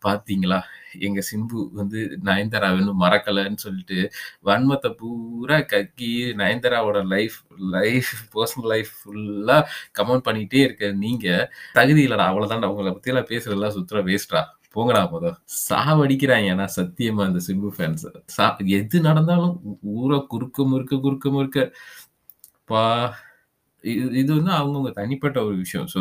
பார்த்தீங்களா? 0.05 0.59
எங்க 0.99 1.21
சிம்பு 1.31 1.69
வந்து 1.71 2.17
நயன்தாராவின்னு 2.23 2.93
மறக்கலைன்னு 2.99 3.55
சொல்லிட்டு, 3.55 4.11
வன்மத்தை 4.45 4.89
பூரா 4.97 5.59
கக்கி 5.59 6.33
நயன்தாராவோட 6.35 7.07
லைஃப் 7.07 7.37
லைஃப் 7.71 8.11
பர்சனல் 8.33 8.67
லைஃப் 8.67 8.91
ஃபுல்லா 8.99 9.63
கமெண்ட் 9.99 10.27
பண்ணிகிட்டே 10.27 10.61
இருக்க 10.63 10.91
நீங்க, 10.91 11.51
தகுதி 11.73 12.07
இல்லடா. 12.07 12.27
அவ்வளோதான்டா. 12.29 12.71
உங்கள 12.73 12.93
பத்தியெல்லாம் 12.95 13.29
பேசுறதெல்லாம் 13.29 13.67
சுத்த 13.67 14.01
வேஸ்ட்டா. 14.01 14.43
போங்கடா 14.75 15.01
மொத. 15.11 15.27
சாவடிக்கிறாங்க 15.69 16.47
ஏன்னா 16.53 16.67
சத்தியமா 16.75 17.23
அந்த 17.25 17.39
சிம்பு 17.47 17.69
ஃபேன்ஸ் 17.77 18.07
சா 18.25 18.57
எது 18.65 19.01
நடந்தாலும் 19.01 19.79
ஊரை 19.81 20.25
குறுக்க 20.27 20.63
முறுக்க 20.63 20.95
குறுக்க 20.95 21.29
முறுக்க 21.29 21.71
பா 22.65 22.81
இது 23.91 24.03
இது 24.17 24.31
வந்து 24.35 24.51
அவங்கவுங்க 24.51 24.91
தனிப்பட்ட 24.93 25.37
ஒரு 25.45 25.55
விஷயம். 25.57 25.87
ஸோ 25.93 25.99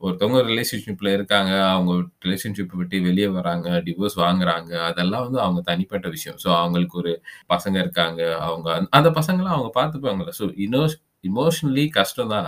ஒருத்தவங்க 0.00 0.40
ரிலேஷன்ஷிப்ல 0.48 1.08
இருக்காங்க. 1.12 1.52
அவங்க 1.70 1.92
ரிலேஷன்ஷிப் 2.24 2.74
விட்டு 2.74 2.98
வெளியே 3.02 3.28
வராங்க. 3.32 3.68
டிவோர்ஸ் 3.80 4.16
வாங்குறாங்க. 4.22 4.72
அதெல்லாம் 4.88 5.24
வந்து 5.24 5.40
அவங்க 5.40 5.62
தனிப்பட்ட 5.62 6.08
விஷயம். 6.08 6.38
ஸோ 6.44 6.50
அவங்களுக்கு 6.58 6.96
ஒரு 6.98 7.12
பசங்க 7.48 7.76
இருக்காங்க. 7.78 8.20
அவங்க 8.40 8.68
அந்த 8.92 9.10
பசங்களாம் 9.18 9.56
அவங்க 9.56 9.72
பார்த்துப்பாங்கள்ல 9.80 10.34
ஸோ 10.40 10.46
இனோஷ் 10.66 10.96
இமோஷனலி 11.24 11.84
கஷ்டம் 11.98 12.32
தான். 12.34 12.46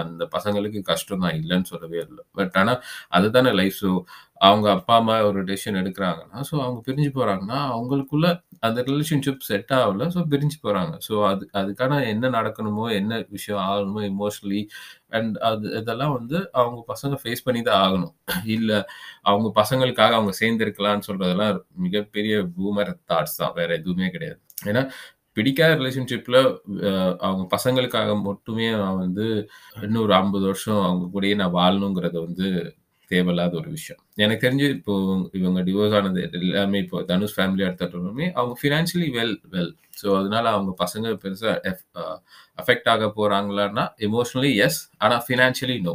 அந்த 0.00 0.24
பசங்களுக்கு 0.36 0.80
கஷ்டம் 0.90 1.24
தான். 1.24 1.36
இல்லைன்னு 1.40 1.70
சொல்லவே 1.72 1.98
இல்லை 2.06 2.22
பட் 2.38 2.56
ஆனால் 2.62 2.80
அதுதானே 3.18 3.52
லைஃப். 3.60 3.78
ஸோ 3.82 3.90
அவங்க 4.40 4.66
அப்பா, 4.76 4.94
அம்மா 5.00 5.14
ஒரு 5.28 5.40
டெசிஷன் 5.48 5.78
எடுக்கிறாங்கன்னா 5.80 6.38
ஸோ 6.48 6.54
அவங்க 6.64 6.80
பிரிஞ்சு 6.86 7.10
போகிறாங்கன்னா 7.14 7.58
அவங்களுக்குள்ள 7.74 8.26
அந்த 8.66 8.80
ரிலேஷன்ஷிப் 8.88 9.46
செட் 9.48 9.72
ஆகல. 9.78 10.06
ஸோ 10.14 10.20
பிரிஞ்சு 10.32 10.56
போகிறாங்க 10.64 10.94
ஸோ 11.06 11.14
அது 11.30 11.44
அதுக்கான 11.60 12.00
என்ன 12.12 12.30
நடக்கணுமோ, 12.38 12.84
என்ன 13.00 13.12
விஷயம் 13.36 13.62
ஆகணுமோ 13.68 14.02
இமோஷனலி 14.10 14.62
அண்ட் 15.16 15.36
அது 15.50 15.66
இதெல்லாம் 15.80 16.14
வந்து 16.18 16.38
அவங்க 16.60 16.80
பசங்க 16.92 17.14
ஃபேஸ் 17.22 17.44
பண்ணி 17.46 17.62
தான் 17.68 17.82
ஆகணும். 17.86 18.14
இல்லை 18.56 18.78
அவங்க 19.30 19.48
பசங்களுக்காக 19.60 20.14
அவங்க 20.18 20.34
சேர்ந்துருக்கலாம்னு 20.42 21.08
சொல்றதெல்லாம் 21.08 21.54
மிகப்பெரிய 21.86 22.36
பூமர் 22.58 22.92
தாட்ஸ் 23.12 23.40
தான். 23.42 23.56
வேற 23.60 23.70
எதுவுமே 23.80 24.08
கிடையாது. 24.16 24.40
ஏன்னா 24.70 24.82
பிடிக்காத 25.36 25.72
ரிலேஷன்ஷிப்பில் 25.80 26.40
அவங்க 27.26 27.42
பசங்களுக்காக 27.54 28.10
மட்டுமே 28.28 28.66
நான் 28.82 29.02
வந்து 29.04 29.26
இன்னும் 29.86 30.04
ஒரு 30.06 30.14
50 30.20 30.46
வருஷம் 30.50 30.82
அவங்க 30.88 31.06
கூடயே 31.14 31.36
நான் 31.42 31.56
வாழணுங்கிறது 31.60 32.18
வந்து 32.26 32.48
தேவையில்லாத 33.10 33.52
ஒரு 33.60 33.68
விஷயம். 33.74 34.00
எனக்கு 34.24 34.44
தெரிஞ்சு 34.46 34.68
இப்போ 34.76 34.94
இவங்க 35.40 35.60
டிவோர்ஸ் 35.66 35.96
ஆனது 35.98 36.22
எல்லாமே 36.38 36.78
இப்போ 36.84 37.02
தனுஷ் 37.10 37.36
ஃபேமிலி 37.36 37.64
எடுத்துட்டோமே 37.66 38.26
அவங்க 38.38 38.54
ஃபினான்ஷியலி 38.60 39.08
வெல் 39.18 39.36
வெல். 39.52 39.70
ஸோ 40.00 40.06
அதனால 40.20 40.44
அவங்க 40.54 40.72
பசங்க 40.82 41.12
பெருசாக 41.24 41.54
எஃப் 41.70 41.84
அஃபெக்ட் 42.62 42.90
ஆக 42.94 43.10
போகிறாங்களான்னா 43.18 43.84
எமோஷ்னலி 44.08 44.52
எஸ். 44.66 44.80
ஆனால் 45.04 45.22
ஃபினான்ஷியலி 45.28 45.78
நோ. 45.86 45.94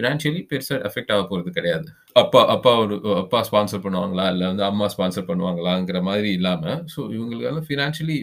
ஃபினான்ஷியலி 0.00 0.40
பெருசாக 0.50 0.76
எஃபெக்ட் 0.88 1.10
ஆக 1.14 1.22
போகிறது 1.30 1.50
கிடையாது. 1.56 1.88
அப்பா 2.20 2.40
அப்பா 2.54 2.70
ஒரு 2.82 2.94
அப்பா 3.22 3.38
ஸ்பான்சர் 3.48 3.82
பண்ணுவாங்களா? 3.84 4.24
இல்லை 4.32 4.46
வந்து 4.50 4.64
அம்மா 4.68 4.86
ஸ்பான்சர் 4.94 5.26
பண்ணுவாங்களாங்கிற 5.30 5.98
மாதிரி 6.08 6.28
இல்லாமல் 6.38 6.78
ஸோ 6.92 7.00
இவங்களுக்கெல்லாம் 7.16 7.66
financially 7.68 8.18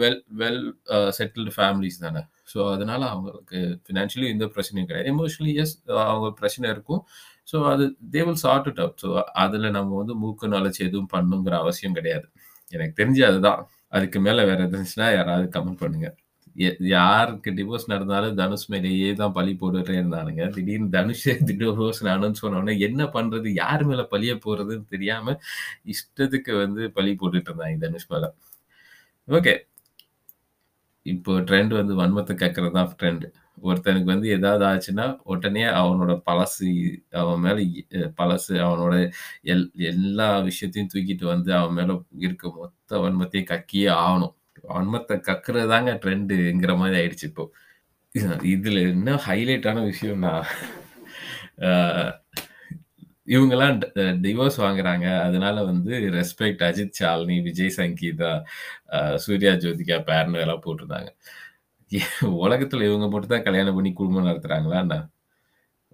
well 0.00 0.20
well 0.40 0.62
settled 1.18 1.52
families 1.56 2.00
தானே. 2.04 2.22
ஸோ 2.52 2.58
அதனால 2.74 3.02
அவங்களுக்கு 3.14 3.58
ஃபினான்ஷியலி 3.86 4.28
எந்த 4.34 4.46
பிரச்சனையும் 4.54 4.88
கிடையாது. 4.90 5.10
எமோஷனலி 5.14 5.54
எஸ் 5.62 5.74
அவங்க 6.08 6.30
பிரச்சனை 6.40 6.66
இருக்கும். 6.74 7.02
ஸோ 7.52 7.56
அது 7.72 7.84
they 8.14 8.22
will 8.26 8.42
sort 8.46 8.68
it 8.72 8.82
out. 8.84 8.98
So 9.04 9.08
அதில் 9.44 9.74
நம்ம 9.78 9.96
வந்து 10.02 10.16
மூக்கு 10.24 10.52
நாளைச்சு 10.56 10.82
எதுவும் 10.88 11.12
பண்ணணுங்கிற 11.14 11.56
அவசியம் 11.64 11.96
கிடையாது. 12.00 12.26
எனக்கு 12.76 12.94
தெரிஞ்சு 13.02 13.24
அதுதான். 13.30 13.62
அதுக்கு 13.96 14.18
மேலே 14.26 14.42
வேறு 14.50 14.62
இருந்துச்சுன்னா 14.66 15.08
யாராவது 15.18 15.46
கமெண்ட் 15.56 15.82
பண்ணுங்கள் 15.82 16.14
யாருக்கு 16.78 17.50
டிவோர்ஸ் 17.50 17.86
நடந்தாலும் 17.86 18.36
தனுஷ் 18.36 18.70
மேலேயே 18.70 19.12
தான் 19.14 19.32
பழி 19.32 19.52
போட்டுட்டே 19.60 19.94
இருந்தானுங்க. 20.00 20.50
திடீர்னு 20.50 20.88
தனுஷே 20.90 21.34
டிவோர்ஸ் 21.50 22.02
அனௌன்ஸ் 22.04 22.42
பண்ண 22.42 22.58
உடனே 22.58 22.78
என்ன 22.78 23.04
பண்றது? 23.04 23.48
யார் 23.52 23.84
மேல 23.84 24.02
பழிய 24.10 24.34
போறதுன்னு 24.46 24.86
தெரியாம 24.88 25.36
இஷ்டத்துக்கு 25.86 26.52
வந்து 26.64 26.90
பழி 26.90 27.12
போட்டுட்டு 27.14 27.50
இருந்தாங்க 27.50 27.78
தனுஷ் 27.86 28.10
மேல. 28.10 28.34
ஓகே. 29.28 29.54
இப்போ 31.06 31.32
ட்ரெண்ட் 31.40 31.72
வந்து 31.74 31.94
வன்மத்தை 31.94 32.34
கேட்கறது 32.34 32.70
தான் 32.70 32.96
ட்ரெண்ட். 33.00 33.26
ஒருத்தனுக்கு 33.62 34.04
வந்து 34.04 34.28
ஏதாவது 34.28 34.64
ஆச்சுன்னா, 34.64 35.18
உடனே 35.24 35.64
அவனோட 35.64 36.22
பழசு 36.26 36.68
அவன் 37.10 37.40
மேல 37.40 37.58
பழசு 38.18 38.54
அவனோட 38.66 38.94
எல் 39.44 39.70
எல்லா 39.92 40.40
விஷயத்தையும் 40.40 40.90
தூக்கிட்டு 40.94 41.24
வந்து 41.24 41.54
அவன் 41.54 41.74
மேல 41.74 42.00
இருக்க 42.18 42.48
மொத்த 42.56 42.98
வன்மத்தையும் 42.98 43.50
கக்கியே 43.52 43.90
ஆகணும் 43.98 44.34
வன்மத்தை 44.70 45.16
கக்குறது 45.28 45.68
தாங்க 45.72 45.92
ட்ரெண்டுங்கிற 46.04 46.72
மாதிரி 46.80 46.96
ஆயிடுச்சு 47.00 47.26
இப்போ. 47.30 47.44
இதுல 48.54 48.78
என்ன 48.90 49.14
ஹைலைட்டான 49.26 49.78
விஷயம்னா, 49.90 50.32
இவங்கெல்லாம் 53.34 53.76
டிவோர்ஸ் 54.24 54.58
வாங்குறாங்க. 54.64 55.06
அதனால 55.26 55.56
வந்து 55.70 55.92
ரெஸ்பெக்ட் 56.16 56.64
அஜித் 56.68 56.98
சாலினி, 57.00 57.36
விஜய் 57.48 57.76
சங்கீதா, 57.78 58.32
சூர்யா 59.24 59.52
ஜோதிகா 59.64 59.98
பேர்னு 60.10 60.42
எல்லாம் 60.44 60.64
போட்டிருந்தாங்க. 60.66 61.10
உலகத்துல 62.44 62.86
இவங்க 62.90 63.06
மட்டும் 63.08 63.34
தான் 63.34 63.46
கல்யாணம் 63.48 63.76
பண்ணி 63.78 63.92
குடும்பம் 63.92 64.28
நடத்துறாங்களா 64.28 64.78
என்ன? 64.84 64.96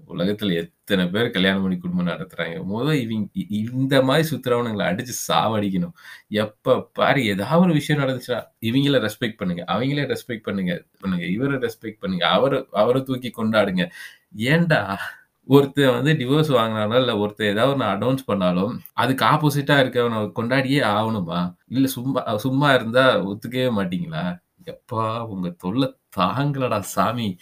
உலகத்துல 0.09 0.54
எத்தனை 0.54 1.09
பேர் 1.09 1.30
கல்யாணம் 1.30 1.62
பண்ணி 1.62 1.78
குடும்பம் 1.78 2.07
நடத்துறாங்க. 2.07 2.64
மொத 2.73 2.95
இவங்க 2.95 3.28
இந்த 3.50 4.02
மாதிரி 4.02 4.37
சுத்துறவனுங்களை 4.37 4.85
அடிச்சு 4.90 5.12
சாவடிக்கணும். 5.28 5.92
எப்ப 6.28 6.90
பாரு 6.92 7.26
ஏதாவது 7.26 7.61
ஒரு 7.61 7.73
விஷயம் 7.73 8.02
நடந்துச்சுன்னா, 8.02 8.45
இவங்கள 8.61 9.09
ரெஸ்பெக்ட் 9.09 9.37
பண்ணுங்க. 9.37 9.64
அவங்களே 9.69 10.16
ரெஸ்பெக்ட் 10.16 10.42
பண்ணுங்க. 10.42 10.85
பண்ணுங்க. 11.00 11.26
இவரை 11.26 11.57
ரெஸ்பெக்ட் 11.57 11.97
பண்ணுங்க. 12.00 12.28
அவரை 12.28 12.66
அவரை 12.71 13.02
தூக்கி 13.02 13.30
கொண்டாடுங்க. 13.37 13.90
ஏன்டா? 14.37 14.97
ஒருத்தன் 15.45 16.02
வந்து 16.02 16.12
டிவோர்ஸ் 16.12 16.54
வாங்குனானோ, 16.57 16.99
இல்ல 16.99 17.19
ஒருத்தன் 17.19 17.49
ஏதாவது 17.49 17.85
ஒன்று 17.85 18.12
அனௌன்ஸ் 18.12 18.26
பண்ணாலும், 18.26 18.80
அதுக்கு 18.92 19.25
ஆப்போசிட்டா 19.25 19.80
இருக்கவனை 19.83 20.33
கொண்டாடியே 20.35 20.80
ஆகணுமா 20.83 21.57
இல்ல 21.66 21.87
சும்மா 21.87 22.37
சும்மா 22.37 22.75
இருந்தா 22.75 23.26
ஒத்துக்கவே 23.26 23.71
மாட்டீங்களா? 23.71 24.42
எப்பா 24.66 25.26
உங்க 25.26 25.49
தொல்லை 25.49 25.97
தாங்கலடா 26.16 26.78
சாமி. 26.78 27.37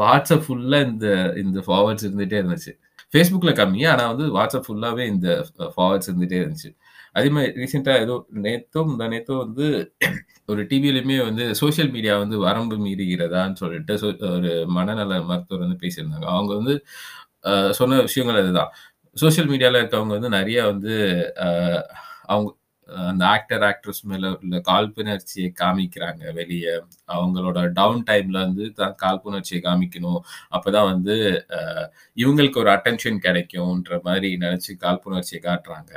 வாட்ஸ்அப் 0.00 0.44
ஃபுல்லா 0.46 0.78
இந்த 0.86 1.06
இந்த 1.36 1.58
ஃபார்வர்ட்ஸ் 1.66 2.06
இருந்துட்டே 2.08 2.38
இருந்துச்சு. 2.42 2.72
ஃபேஸ்புக்கில் 3.12 3.58
கம்மி. 3.60 3.80
ஆனா 3.92 4.04
வந்து 4.12 4.26
வாட்ஸ்அப் 4.36 4.66
ஃபுல்லாவே 4.68 5.04
இந்த 5.06 5.28
ஃபார்வர்ட்ஸ் 5.76 6.10
இருந்துட்டே 6.10 6.38
இருந்துச்சு. 6.42 6.70
அதே 7.12 7.28
மாதிரி 7.28 7.52
ரீசென்ட்டா 7.60 7.94
ஏதோ 8.00 8.14
நேத்தோ, 8.42 8.80
இந்த 8.92 9.04
நேத்தோ 9.08 9.36
வந்து 9.38 9.66
ஒரு 10.48 10.62
டிவிலையுமே 10.64 11.16
வந்து 11.24 11.44
சோசியல் 11.60 11.92
மீடியா 11.92 12.14
வந்து 12.18 12.36
வரம்பு 12.38 12.76
மீறுகிறதான்னு 12.86 13.54
சொல்லிட்டு 13.54 13.94
சொ 13.96 14.08
ஒரு 14.30 14.52
மனநல 14.68 15.20
மருத்துவர் 15.22 15.64
வந்து 15.66 15.80
பேசியிருந்தாங்க. 15.84 16.28
அவங்க 16.34 16.52
வந்து 16.54 16.74
சொன்ன 17.72 18.00
விஷயங்கள் 18.00 18.40
அதுதான். 18.42 18.72
சோசியல் 19.16 19.50
மீடியால 19.52 19.80
இருக்கவங்க 19.82 20.14
வந்து 20.18 20.30
நிறைய 20.30 20.58
வந்து 20.66 20.94
அவங்க 22.26 22.50
அந்த 23.10 23.22
ஆக்டர், 23.34 23.64
ஆக்ட்ரஸ் 23.70 24.02
மேல 24.10 24.30
உள்ள 24.36 24.58
காழ்ப்புணர்ச்சியை 24.70 25.48
காமிக்கிறாங்க 25.62 26.22
வெளிய. 26.38 26.66
அவங்களோட 27.16 27.58
டவுன் 27.78 28.02
டைம்ல 28.10 28.38
வந்து 28.46 28.66
தான் 28.80 28.94
காழ்ப்புணர்ச்சியை 29.04 29.60
காமிக்கணும். 29.68 30.20
அப்பதான் 30.56 30.90
வந்து 30.92 31.16
இவங்களுக்கு 32.16 32.62
ஒரு 32.64 32.72
அட்டென்ஷன் 32.76 33.20
கிடைக்கும்ன்ற 33.26 33.98
மாதிரி 34.08 34.30
நினைச்சு 34.46 34.74
காழ்ப்புணர்ச்சியை 34.86 35.42
காட்டுறாங்க. 35.48 35.94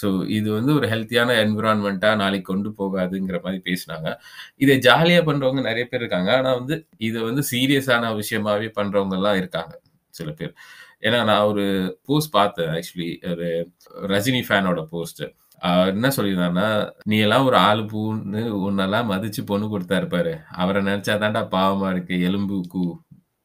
ஸோ 0.00 0.08
இது 0.28 0.48
வந்து 0.56 0.72
ஒரு 0.78 0.86
ஹெல்த்தியான 0.92 1.30
என்விரான்மெண்ட்டாக 1.44 2.18
நாளைக்கு 2.22 2.48
கொண்டு 2.52 2.70
போகாதுங்கிற 2.80 3.38
மாதிரி 3.44 3.60
பேசினாங்க. 3.68 4.08
இதை 4.64 4.74
ஜாலியா 4.88 5.20
பண்றவங்க 5.28 5.62
நிறைய 5.70 5.84
பேர் 5.90 6.02
இருக்காங்க. 6.02 6.30
ஆனா 6.38 6.50
வந்து 6.60 6.76
இத 7.08 7.16
வந்து 7.28 7.42
சீரியஸான 7.52 8.12
விஷயமாவே 8.22 8.68
பண்ணுறவங்கலாம் 8.78 9.38
இருக்காங்க. 9.42 9.74
சில 10.14 10.30
பேர். 10.32 10.54
ஏன்னா 11.00 11.24
நான் 11.24 11.42
ஒரு 11.42 11.98
போஸ்ட் 12.04 12.30
பார்த்தேன் 12.30 12.68
ஆக்சுவலி. 12.68 13.30
ஒரு 13.30 13.70
ரஜினி 14.02 14.42
ஃபேனோட 14.48 14.84
போஸ்ட். 14.84 15.22
அவர் 15.58 15.88
என்ன 15.88 16.08
சொல்லியிருந்தான்னா 16.08 16.90
"நீ 17.04 17.18
எல்லாம் 17.18 17.44
ஒரு 17.44 17.56
ஆளு 17.56 17.82
பூன்னு 17.82 18.38
உன்னெல்லாம் 18.38 19.10
மதிச்சு 19.10 19.46
பொண்ணு 19.46 19.78
கொடுத்தா 19.78 19.98
இருப்பாரு 20.00 20.42
அவரை 20.44 20.82
நினைச்சா 20.82 21.18
தாண்டா 21.18 21.46
பாவமா 21.48 21.90
இருக்கு. 21.90 22.20
எலும்பு 22.20 22.64
கூ. 22.68 22.96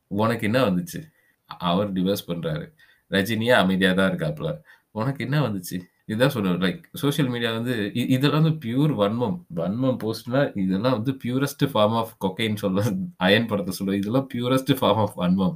உனக்கு 0.07 0.43
என்ன 0.43 0.65
வந்துச்சு?" 0.65 1.01
அவர் 1.45 1.93
டிவோர்ஸ் 1.93 2.27
பண்றாரு. 2.27 2.71
ரஜினியே 3.09 3.51
அமைதியா 3.51 3.91
தான் 3.91 4.11
இருக்காப்ல. 4.11 4.57
உனக்கு 4.91 5.23
என்ன 5.23 5.39
வந்துச்சு? 5.39 5.79
இதுதான் 6.05 6.43
சொல்லுவேன். 6.43 6.63
லைக் 6.63 6.83
சோசியல் 7.01 7.29
மீடியா 7.29 7.51
வந்து 7.51 7.93
இதெல்லாம் 7.93 8.41
வந்து 8.41 8.67
பியூர் 8.67 8.91
வன்மம். 8.91 9.41
வன்மம் 9.55 9.97
போஸ்ட்னா 10.03 10.57
இதெல்லாம் 10.57 10.91
வந்து 10.91 11.11
பியூரஸ்ட் 11.11 11.65
ஃபார்ம் 11.65 11.95
ஆஃப் 11.95 12.25
கொக்கைன்னு 12.25 12.55
சொல்ல 12.55 12.83
அயன் 13.17 13.47
படத்தை 13.47 13.75
சொல்லுவேன். 13.79 13.93
இதெல்லாம் 13.93 14.27
பியூரஸ்ட் 14.33 14.71
ஃபார்ம் 14.71 14.95
ஆஃப் 14.95 15.19
வன்மம். 15.21 15.53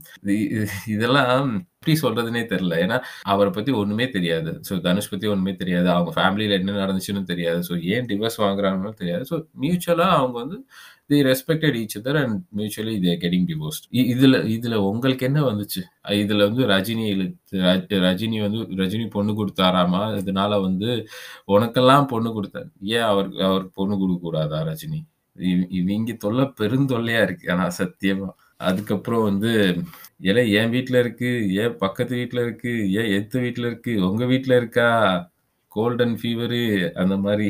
இதெல்லாம் 0.88 1.68
எப்படி 1.80 1.96
சொல்றதுனே 2.02 2.42
தெரியல. 2.52 2.76
ஏன்னா 2.84 2.96
அவரை 3.24 3.50
பத்தி 3.52 3.72
ஒண்ணுமே 3.82 4.06
தெரியாது. 4.10 4.52
ஸோ 4.68 4.74
தனுஷ் 4.86 5.10
பத்தி 5.12 5.28
ஒண்ணுமே 5.34 5.54
தெரியாது. 5.56 5.88
அவங்க 5.90 6.12
ஃபேமிலியில 6.18 6.58
என்ன 6.60 6.78
நடந்துச்சுன்னு 6.82 7.24
தெரியாது. 7.32 7.60
ஸோ 7.70 7.74
ஏன் 7.94 8.08
டிவர்ஸ் 8.12 8.40
வாங்குறாங்கன்னு 8.46 9.00
தெரியாது. 9.02 9.24
ஸோ 9.32 9.36
மியூச்சுவலா 9.64 10.08
அவங்க 10.18 10.36
வந்து 10.44 10.58
the 11.12 11.18
respected 11.28 11.76
each 11.82 11.96
other 12.00 12.20
and 12.22 12.38
mutually 12.58 12.96
they 13.06 13.14
getting 13.24 13.46
divorced. 13.52 13.86
இதுல 14.14 14.40
இதுல 14.56 14.76
உங்களுக்கு 14.90 15.28
என்ன 15.30 15.42
வந்துச்சு? 15.50 15.82
இதுல 16.18 16.48
வந்து 16.50 16.64
ரஜினி 16.74 17.06
இழுத்து 17.14 17.60
ரஜினி 18.08 18.40
வந்து 18.46 18.62
ரஜினி 18.82 19.06
பொண்ணு 19.16 19.34
கொடுத்தாராமா 19.40 20.02
இதனால 20.22 20.60
வந்து 20.62 20.90
உனக்கெல்லாம் 21.56 22.10
பொண்ணு 22.14 22.32
கொடுத்தாரு 22.38 22.70
ஏன் 22.98 23.08
அவருக்கு 23.12 23.40
அவருக்கு 23.50 23.74
பொண்ணு 23.82 23.98
கொடுக்க 24.02 24.22
கூடாதா 24.28 24.60
ரஜினி? 24.72 25.00
இவங்க 25.80 26.12
தொல்லை 26.24 26.46
பெருந்தொல்லையா 26.60 27.22
இருக்கு. 27.28 27.46
ஆனா 27.54 27.66
சத்தியமா. 27.80 28.30
அதுக்கப்புறம் 28.60 29.24
வந்து 29.24 29.52
ஏலே 30.24 30.44
என் 30.60 30.72
வீட்ல 30.72 31.00
இருக்கு, 31.00 31.30
ஏன் 31.62 31.76
பக்கத்து 31.78 32.14
வீட்ல 32.16 32.40
இருக்கு, 32.42 32.72
ஏன் 33.00 33.12
எத்த 33.18 33.36
வீட்ல 33.40 33.66
இருக்கு, 33.68 33.94
உங்க 34.08 34.26
வீட்ல 34.26 34.56
இருக்கா? 34.56 34.90
கோல்ட் 35.72 36.02
அண்ட் 36.02 36.18
ஃபீவரு 36.22 36.62
அந்த 36.96 37.16
மாரி 37.26 37.48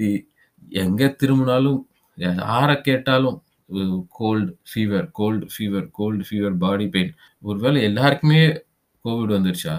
இ 0.00 0.08
எங்க 0.82 1.02
திரும்புனாலும் 1.20 1.80
யார 2.42 2.70
கேட்டாலும் 2.82 3.38
cold 3.70 3.96
cold, 4.18 4.50
fever, 4.70 5.06
cold, 5.12 5.44
fever, 5.54 5.86
cold, 5.92 6.22
fever, 6.28 6.56
body 6.58 6.86
pain. 6.88 7.12
ஒருவேளை 7.44 7.80
எல்லாருக்குமே 7.82 8.42
கோவிட் 9.04 9.34
வந்துருச்சா? 9.36 9.74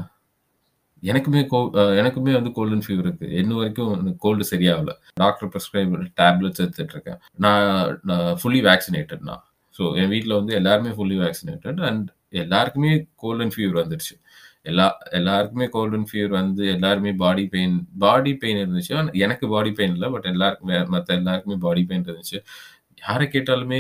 எனக்குமே 1.04 1.42
கோ 1.48 1.60
அ 1.80 1.86
எனக்குமே 2.00 2.34
வந்து 2.38 2.52
கோல்ட் 2.58 2.76
அண்ட் 2.76 2.86
ஃபீவர் 2.88 3.08
இருக்கு. 3.08 3.28
இன்ன 3.42 3.54
வரைக்கும் 3.56 3.92
எனக்கு 3.96 4.20
கோல்டு 4.20 4.46
சரியாகல. 4.52 4.94
டாக்டர் 5.16 5.52
பிரிஸ்கிரைப் 5.54 5.94
டேப்லெட்ஸ் 6.22 6.64
எடுத்துட்டு 6.66 6.96
இருக்கேன். 6.96 7.20
நான் 7.38 7.70
நான் 8.12 8.28
ஃபுல்லி 8.42 8.62
வேக்சினேட்டட் 8.70 9.24
நான். 9.30 9.44
ஸோ 9.80 9.86
என் 10.02 10.12
வீட்டில் 10.14 10.38
வந்து 10.40 10.54
எல்லாருமே 10.60 10.92
ஃபுல்லி 10.98 11.18
வேக்சினேட்டட் 11.26 11.82
அண்ட் 11.90 12.08
எல்லாருக்குமே 12.44 12.92
கோல்ட் 13.24 13.44
அண்ட் 13.44 13.56
ஃபீவர் 13.56 13.78
வந்துருச்சு. 13.82 14.16
எல்லா 14.70 14.86
எல்லாருக்குமே 15.20 15.68
கோல்ட் 15.76 15.96
அண்ட் 15.98 16.10
ஃபீவர் 16.10 16.34
வந்து 16.40 16.64
எல்லாருமே 16.76 17.12
பாடி 17.24 17.46
பெயின் 17.54 17.76
பாடி 18.04 18.34
பெயின் 18.44 18.60
இருந்துச்சு. 18.64 18.94
எனக்கு 19.26 19.46
பாடி 19.56 19.72
பெயின் 19.80 19.96
இல்லை 19.98 20.10
பட் 20.16 20.28
எல்லாருக்குமே 20.34 20.78
மற்ற 20.96 21.10
எல்லாருக்குமே 21.20 21.58
பாடி 21.68 21.84
பெயின் 21.92 22.06
இருந்துச்சு. 22.10 22.40
யாரை 23.04 23.26
கேட்டாலுமே 23.36 23.80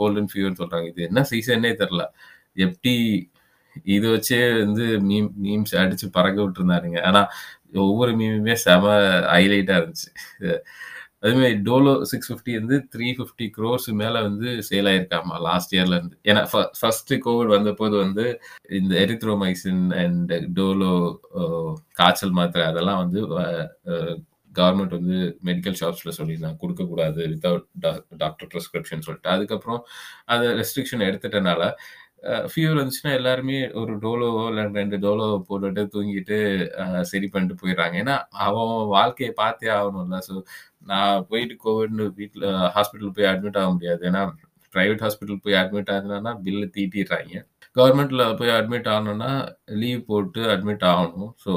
கோல்ட் 0.00 0.18
அண்ட் 0.22 0.32
ஃபீவர் 0.32 0.58
சொல்கிறாங்க 0.62 0.88
இது 0.92 1.02
என்ன 1.10 1.20
சீசன்னே 1.32 1.72
தெரியல. 1.82 2.04
எப்படி 2.66 2.94
இது 3.94 4.06
வச்சே 4.14 4.38
வந்து 4.64 4.84
மீம் 5.10 5.30
மீம்ஸ் 5.44 5.74
அடித்து 5.82 6.06
பறக்க 6.16 6.38
விட்டுருந்தாருங்க 6.44 6.98
ஆனால் 7.08 7.28
ஒவ்வொரு 7.84 8.12
மீமுமே 8.20 8.54
செம 8.66 8.84
ஹைலைட்டாக 9.34 9.80
இருந்துச்சு. 9.80 10.10
அதே 11.22 11.34
மாரி 11.40 11.56
டோலோ 11.66 11.92
650 12.12 12.54
வந்து 12.58 12.76
த்ரீ 12.94 13.08
ஃபிஃப்டி 13.18 13.46
க்ரோர்ஸ் 13.56 13.86
மேலே 14.00 14.18
வந்து 14.28 14.48
சேல் 14.68 14.88
ஆயிருக்காமா 14.92 15.36
லாஸ்ட் 15.46 15.74
இயர்ல 15.76 15.98
இருந்து. 15.98 16.16
ஏன்னா 16.30 16.42
ஃபர்ஸ்ட் 16.80 17.12
கோவிட் 17.26 17.52
வந்தபோது 17.56 17.94
வந்து 18.04 18.24
இந்த 18.80 18.92
எரித்ரோமைசின் 19.04 19.84
அண்ட் 20.02 20.32
டோலோ 20.58 20.92
காய்ச்சல் 22.00 22.36
மாத்திரை 22.40 22.64
அதெல்லாம் 22.72 23.02
வந்து 23.04 23.20
கவர்மெண்ட் 24.52 24.94
uh, 24.94 24.98
வந்து 24.98 25.18
மெடிக்கல் 25.48 25.76
ஷாப்ஸில் 25.80 26.16
சொல்லியிருந்தாங்க. 26.16 26.58
கொடுக்கக்கூடாது 26.62 27.20
வித்தவுட் 27.32 27.66
டாக் 27.84 28.02
டாக்டர் 28.22 28.50
ப்ரிஸ்கிரிப்ஷன் 28.54 29.04
சொல்லிட்டு. 29.06 29.30
அதுக்கப்புறம் 29.34 29.80
அதை 30.34 30.48
ரெஸ்ட்ரிக்ஷன் 30.60 31.06
எடுத்துட்டனால, 31.08 31.62
ஃபீவர் 32.50 32.78
வந்துச்சுன்னா 32.80 33.12
எல்லாருமே 33.20 33.58
ஒரு 33.80 33.92
டோலோவோ 34.04 34.42
இல்லை 34.48 34.64
ரெண்டு 34.80 34.96
டோலோவோ 34.96 35.38
போட்டுட்டு 35.48 35.82
தூங்கிட்டு 35.94 36.38
சரி 37.02 37.28
பண்ணிட்டு 37.28 37.60
போயிடுறாங்க. 37.62 37.96
ஏன்னா 38.02 38.16
அவன் 38.46 38.72
அவன் 38.72 39.34
பார்த்தே 39.42 39.70
ஆகணும்ல. 39.78 40.18
ஸோ 40.28 40.34
நான் 40.90 41.26
போயிட்டு 41.30 41.56
கோவிட்னு 41.64 42.06
வீட்டில் 42.20 42.46
ஹாஸ்பிட்டல் 42.76 43.14
போய் 43.16 43.30
அட்மிட் 43.32 43.60
ஆக 43.62 43.70
முடியாது. 43.72 44.02
ஏன்னா 44.10 44.22
ப்ரைவேட் 44.72 45.04
ஹாஸ்பிட்டல் 45.06 45.42
போய் 45.46 45.60
அட்மிட் 45.62 45.92
ஆகுதுன்னா 45.96 46.32
பில்லு 46.44 46.66
தீட்டிடுறாங்க 46.76 47.42
கவர்மெண்ட்டில் 47.76 48.36
போய் 48.38 48.50
அட்மிட் 48.50 48.88
ஆகணும்னா, 48.94 49.30
லீவ் 49.80 50.00
போட்டு 50.06 50.40
அட்மிட் 50.54 50.84
ஆகணும். 50.90 51.30
ஸோ, 51.44 51.52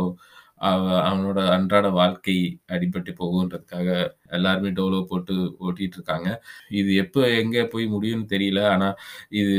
அவ 0.58 0.84
அவனோட 1.10 1.40
அன்றாட 1.56 1.88
வாழ்க்கை 1.92 2.36
அடிபட்டு 2.76 3.12
போகுன்றதுக்காக 3.22 3.90
எல்லாருமே 4.30 4.70
டோலோ 4.70 5.00
போட்டு 5.10 5.36
ஓட்டிட்டு 5.66 5.98
இருக்காங்க. 6.00 6.30
இது 6.70 6.96
எப்போ 6.96 7.22
எங்கே 7.42 7.64
போய் 7.68 7.88
முடியும்னு 7.96 8.28
தெரியல. 8.36 8.62
ஆனால் 8.74 8.96
இது 9.32 9.58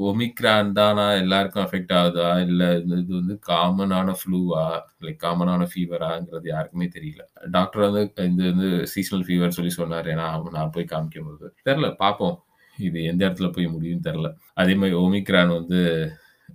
ஒமிக்ரான் 0.00 0.72
தானா 0.72 1.12
எல்லாருக்கும் 1.12 1.64
அஃபெக்ட் 1.64 1.92
ஆகுதா? 1.92 2.42
இல்ல 2.42 2.64
இது 2.76 3.06
வந்து 3.08 3.38
காமனான 3.48 4.14
ஃப்ளூவா? 4.20 4.64
லைக் 5.00 5.18
காமனான 5.22 5.66
ஃபீவராங்கிறது 5.72 6.48
யாருக்குமே 6.48 6.86
தெரியல. 6.86 7.22
டாக்டர் 7.50 7.82
வந்து 7.82 8.02
இது 8.24 8.54
வந்து 8.54 8.86
சீசனல் 8.86 9.24
ஃபீவர் 9.24 9.48
சொல்லி 9.48 9.70
சொன்னார் 9.70 10.06
ஏன்னா, 10.06 10.50
நான் 10.50 10.70
போய் 10.70 10.88
காமிக்கும்போது. 10.90 11.48
தெரில 11.64 11.94
பார்ப்போம். 11.94 12.36
இது 12.78 13.04
எந்த 13.04 13.28
இடத்துல 13.28 13.52
போய் 13.52 13.66
முடியும்னு 13.66 14.06
தெரில 14.08 14.28
அதே 14.54 14.74
மாதிரி 14.74 14.96
ஒமிக்ரான் 14.96 15.52
வந்து 15.52 15.80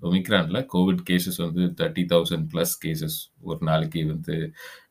ஒமிக்ரான்ல 0.01 0.67
கோவிட் 0.73 1.03
கேஸஸ் 1.09 1.51
வந்து 1.51 1.63
தேர்ட்டி 1.79 2.05
தௌசண்ட் 2.05 2.47
ப்ளஸ் 2.53 2.73
கேஸஸ் 2.85 3.17
ஒரு 3.41 3.57
நாளைக்கு 3.61 4.07
வந்து 4.07 4.35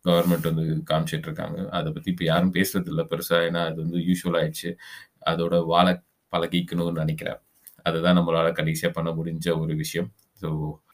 கவர்மெண்ட் 0.05 0.55
வந்து 0.55 0.67
காமிச்சிட்டு 0.91 1.27
இருக்காங்க. 1.29 1.69
அதை 1.71 1.93
பத்தி 1.93 2.11
இப்ப 2.11 2.25
யாரும் 2.25 2.55
பேசுறதில்ல 2.55 3.05
பெருசா. 3.11 3.39
ஏன்னா, 3.49 3.63
அது 3.67 3.77
வந்து 3.77 3.99
யூஸ்வல் 3.99 4.39
ஆயிடுச்சு. 4.41 4.71
அதோட 5.27 5.67
வாழ 5.67 5.89
பழகிக்கணும்னு 6.33 6.93
நினைக்கிறேன் 6.93 7.39
அதுதான் 7.85 8.19
நம்மளால 8.19 8.51
கடைசியா 8.53 8.91
பண்ண 8.93 9.11
முடிஞ்ச 9.13 9.61
ஒரு 9.61 9.75
விஷயம். 9.77 10.11
ஸோ, 10.43 10.49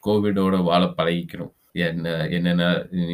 கோவிடோட 0.05 0.63
வாழ 0.63 0.85
பழகிக்கணும். 0.97 1.53
என்ன 1.79 2.27
என்னென்ன 2.27 2.63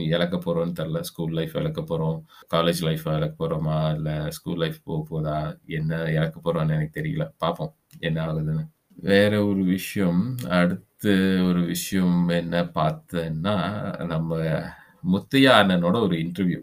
இழக்க 0.06 0.38
போகிறோன்னு 0.38 0.76
தெரில 0.80 1.00
ஸ்கூல் 1.02 1.32
லைஃப் 1.32 1.56
இழக்க 1.56 1.82
போகிறோம் 1.82 2.18
காலேஜ் 2.56 2.82
லைஃப் 2.82 3.06
இழக்க 3.08 3.36
போகிறோமா 3.40 3.96
இல்லை 3.96 4.32
ஸ்கூல் 4.32 4.58
லைஃப் 4.58 4.80
போக 4.84 5.06
போதா 5.10 5.38
என்ன 5.70 6.04
இழக்க 6.12 6.40
போகிறோன்னு 6.44 6.72
எனக்கு 6.72 7.02
தெரியல. 7.02 7.26
பார்ப்போம். 7.38 7.74
என்ன 8.00 8.26
ஆகுதுன்னு. 8.26 8.66
வேற 9.04 9.46
ஒரு 9.46 9.64
விஷயம், 9.66 10.22
அடுத்து 10.50 11.14
ஒரு 11.48 11.62
விஷயம் 11.66 12.28
என்ன 12.30 12.64
பார்த்தேன்னா, 12.76 13.56
நம்ம 14.06 14.32
முத்தையா 15.04 15.54
அண்ணனோட 15.60 16.02
ஒரு 16.02 16.18
இன்டர்வியூ. 16.18 16.62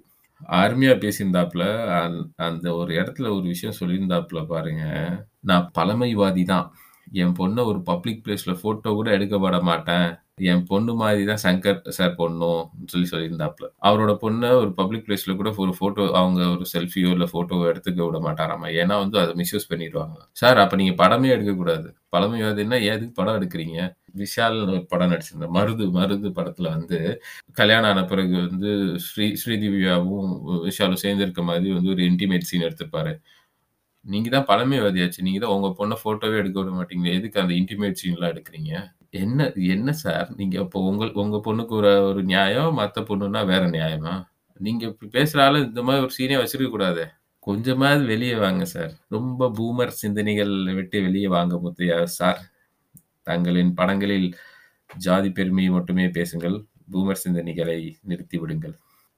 ஆர்மியாக 0.49 0.97
பேசியிருந்தாப்புல 0.97 1.65
அந் 2.01 2.19
அந்த 2.39 2.75
ஒரு 2.75 2.95
இடத்துல 2.95 3.27
ஒரு 3.37 3.43
விஷயம் 3.45 3.77
சொல்லியிருந்தாப்புல 3.81 4.47
பாருங்க. 4.47 4.85
நான் 5.41 5.71
பழமைவாதி 5.79 6.45
தான். 6.45 6.67
என் 7.23 7.35
பொண்ணை 7.39 7.63
ஒரு 7.71 7.81
பப்ளிக் 7.89 8.23
பிளேஸ்ல 8.25 8.53
ஃபோட்டோ 8.61 8.91
கூட 8.99 9.09
எடுக்கப்பட 9.17 9.59
மாட்டேன். 9.69 10.07
என் 10.51 10.63
பொண்ணு 10.71 10.93
மாதிரி 11.01 11.23
தான் 11.29 11.43
சங்கர் 11.45 11.81
சார் 11.97 12.15
பொண்ணும் 12.21 12.63
சொல்லி 12.93 13.07
சொல்லியிருந்தாப்புல 13.11 13.67
அவரோட 13.89 14.13
பொண்ணை 14.23 14.49
ஒரு 14.63 14.71
பப்ளிக் 14.79 15.05
பிளேஸ்ல 15.07 15.35
கூட 15.41 15.51
ஒரு 15.65 15.75
ஃபோட்டோ 15.79 16.05
அவங்க 16.21 16.41
ஒரு 16.55 16.65
செல்ஃபியோ 16.73 17.11
இல்லை 17.17 17.29
ஃபோட்டோவோ 17.33 17.67
எடுத்துக்க 17.73 18.01
விட 18.07 18.21
மாட்டாராமா. 18.27 18.69
ஏன்னா 18.81 18.97
வந்து 19.05 19.19
அதை 19.23 19.35
மிஸ்யூஸ் 19.43 19.71
பண்ணிடுவாங்க 19.73 20.17
சார் 20.43 20.63
அப்ப 20.65 20.77
நீங்க 20.83 20.95
படமே 21.03 21.31
எடுக்கக்கூடாது. 21.37 21.89
பழமைவாதின்னா 22.13 22.79
எதுக்கு 22.93 23.15
படம் 23.21 23.39
எடுக்கிறீங்க 23.39 23.79
விஷால் 24.23 24.59
ஒரு 24.65 24.75
படம் 24.91 25.13
நடிச்சிருந்த 25.13 25.47
மருது 25.57 25.85
மருது 25.99 26.29
படத்துல 26.37 26.69
வந்து 26.77 26.99
கல்யாணம் 27.53 27.91
ஆன 27.91 28.03
பிறகு 28.13 28.35
வந்து 28.49 28.71
ஸ்ரீ 29.07 29.27
ஸ்ரீதிவ்யாவும் 29.43 30.29
விஷாலும் 30.69 31.03
சேர்ந்திருக்க 31.05 31.43
மாதிரி 31.51 31.71
வந்து 31.79 31.93
ஒரு 31.95 32.03
இன்டிமேட் 32.11 32.49
சீன் 32.51 32.67
எடுத்திருப்பாரு. 32.69 33.15
நீங்க 34.05 34.29
தான் 34.31 34.49
பழமைவாதியாச்சு. 34.49 35.21
நீங்க 35.23 35.39
தான் 35.41 35.55
உங்க 35.57 35.69
பொண்ண 35.79 35.95
ஃபோட்டோவே 36.03 36.37
எடுக்க 36.37 36.57
விட 36.61 36.71
மாட்டீங்களே. 36.71 37.15
எதுக்கு 37.15 37.41
அந்த 37.41 37.55
இன்டிமேட் 37.55 38.01
சீன்லாம் 38.03 38.33
எடுக்குறீங்க? 38.35 38.73
என்ன 39.11 39.53
என்ன 39.55 39.93
சார்? 39.93 40.29
நீங்க 40.37 40.61
அப்போ 40.61 40.79
உங்க 40.81 41.05
உங்க 41.15 41.37
பொண்ணுக்கு 41.45 41.75
ஒரு 41.75 41.93
ஒரு 42.05 42.23
நியாயம், 42.25 42.79
மத்த 42.79 43.05
பொண்ணுன்னா 43.11 43.47
வேற 43.47 43.65
நியாயமா? 43.67 44.15
நீங்க 44.61 44.83
இப்படி 44.87 45.11
பேசுற 45.19 45.39
ஆளு 45.43 45.59
இந்த 45.61 45.83
மாதிரி 45.83 46.05
ஒரு 46.05 46.15
சீனே 46.19 46.37
வச்சிருக்க 46.41 46.71
கூடாதே. 46.71 47.05
கொஞ்சமாவது 47.39 48.05
வெளிய 48.05 48.35
வாங்க 48.39 48.65
சார். 48.65 48.93
ரொம்ப 49.09 49.49
பூமர் 49.59 49.93
சிந்தனைகள் 50.03 50.53
விட்டு 50.75 51.03
வெளிய 51.03 51.29
வாங்க 51.29 51.55
முத்தையா 51.57 51.99
சார். 52.19 52.41
தங்களின் 53.23 53.75
படங்களில் 53.75 54.29
ஜாதி 54.97 55.31
பெருமையை 55.31 55.71
மட்டுமே 55.73 56.07
பேசுங்கள். 56.09 56.57
பூமர் 56.93 57.23
சிந்தனைகளை 57.25 57.79
நிறுத்தி 58.03 58.39
விடுங்கள். 58.39 58.75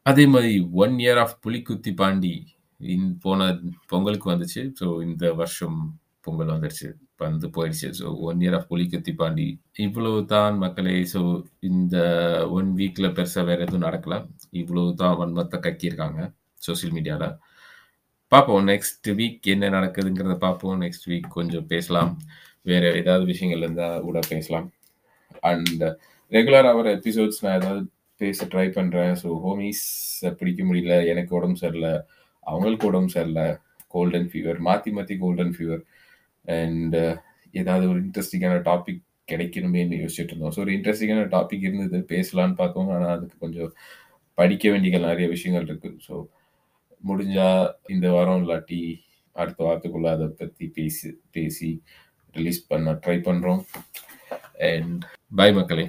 அதே 0.07 0.27
மாரி 0.27 0.53
one 0.73 0.95
year 0.97 1.21
of 1.23 1.37
Pulikkuthi 1.45 1.93
Pandi 1.95 2.35
in 2.81 3.19
போன 3.19 3.41
பொங்கலுக்கு 3.87 4.31
வந்துச்சு. 4.31 4.63
ஸோ, 4.81 5.03
இந்த 5.03 5.33
வருஷம் 5.33 5.79
பொங்கல் 6.21 6.53
வந்துடுச்சு 6.55 6.89
வந்து 7.17 7.49
போயிடுச்சு. 7.49 7.89
So, 8.01 8.19
one 8.21 8.41
year 8.41 8.55
of 8.55 8.69
Pulikkuthi 8.73 9.13
Pandi. 9.15 9.47
இவ்வளவு 9.77 10.25
தான் 10.25 10.57
மக்களே. 10.59 10.97
ஸோ, 11.15 11.21
இந்த 11.61 11.97
ஒன் 12.51 12.75
வீக்கில் 12.77 13.15
பெருசாக 13.15 13.45
வேற 13.45 13.59
எதுவும் 13.63 13.87
நடக்கல. 13.91 14.17
இவ்வளவு 14.51 14.95
தான் 14.95 15.17
வன்மத்தை 15.21 15.59
கக்கியிருக்காங்க 15.61 16.21
சோசியல் 16.67 16.95
மீடியாவில் 16.95 17.35
பார்ப்போம். 18.33 18.69
நெக்ஸ்ட் 18.69 19.09
வீக் 19.13 19.47
என்ன 19.47 19.71
நடக்குதுங்கிறத 19.71 20.37
பார்ப்போம். 20.39 20.81
நெக்ஸ்ட் 20.81 21.07
வீக் 21.07 21.29
கொஞ்சம் 21.29 21.67
பேசலாம். 21.67 22.11
வேறு 22.63 22.89
ஏதாவது 22.95 23.25
விஷயங்கள் 23.25 23.61
இருந்தால் 23.61 24.01
கூட 24.01 24.19
பேசலாம். 24.29 24.69
அண்ட் 25.43 25.85
ரெகுலர் 26.33 26.69
அவர் 26.73 26.87
எபிசோட்ஸ் 26.87 27.43
நான் 27.43 27.59
ஏதாவது 27.63 27.83
பேச 28.21 28.47
ட்ரை 28.47 28.67
பண்ணுறேன் 28.79 29.15
ஸோ, 29.23 29.29
ஹோமீஸ் 29.45 29.85
பிடிக்க 30.39 30.65
முடியல. 30.65 30.95
எனக்கு 31.07 31.37
உடம்பு 31.37 31.57
சரியில்லை 31.57 31.95
அவங்களுக்கு 32.47 32.87
உடம்பு 32.87 33.09
சரியில்லை 33.09 33.47
கோல்டன் 33.95 34.29
ஃபீவர். 34.33 34.59
மாற்றி 34.59 34.91
மாற்றி 34.91 35.15
கோல்டன் 35.19 35.55
ஃபீவர். 35.57 35.83
அண்ட் 36.59 36.97
ஏதாவது 37.61 37.85
ஒரு 37.91 38.01
இன்ட்ரெஸ்டிங்கான 38.05 38.57
டாபிக் 38.71 39.03
கிடைக்கணுமேன்னு 39.33 39.97
யோசிச்சுட்டு 40.03 40.33
இருந்தோம். 40.33 40.55
ஸோ, 40.57 40.59
ஒரு 40.59 40.73
இன்ட்ரெஸ்டிங்கான 40.73 41.23
டாபிக் 41.37 41.67
இருந்தது. 41.69 41.99
பேசலான்னு 42.09 42.55
பார்த்தோம். 42.55 42.89
ஆனால் 42.89 43.15
அதுக்கு 43.17 43.37
கொஞ்சம் 43.39 43.73
படிக்க 44.39 44.71
வேண்டிய 44.71 44.99
நிறைய 44.99 45.27
விஷயங்கள் 45.29 45.69
இருக்குது 45.69 45.99
ஸோ, 46.09 46.17
முடிஞ்சால் 47.05 47.65
இந்த 47.87 48.07
வாரம் 48.11 48.43
இல்லாட்டி 48.43 48.81
அடுத்த 49.37 49.61
வாரத்துக்குள்ள 49.65 50.09
அதை 50.11 50.27
பற்றி 50.27 50.67
பேசி 50.69 51.09
பேசி 51.31 51.71
ரிலீஸ் 52.35 52.61
பண்ண 52.67 52.93
ட்ரை 53.05 53.17
பண்ணுறோம் 53.29 53.63
அண்ட் 54.71 55.05
பை 55.35 55.49
மக்களே. 55.53 55.87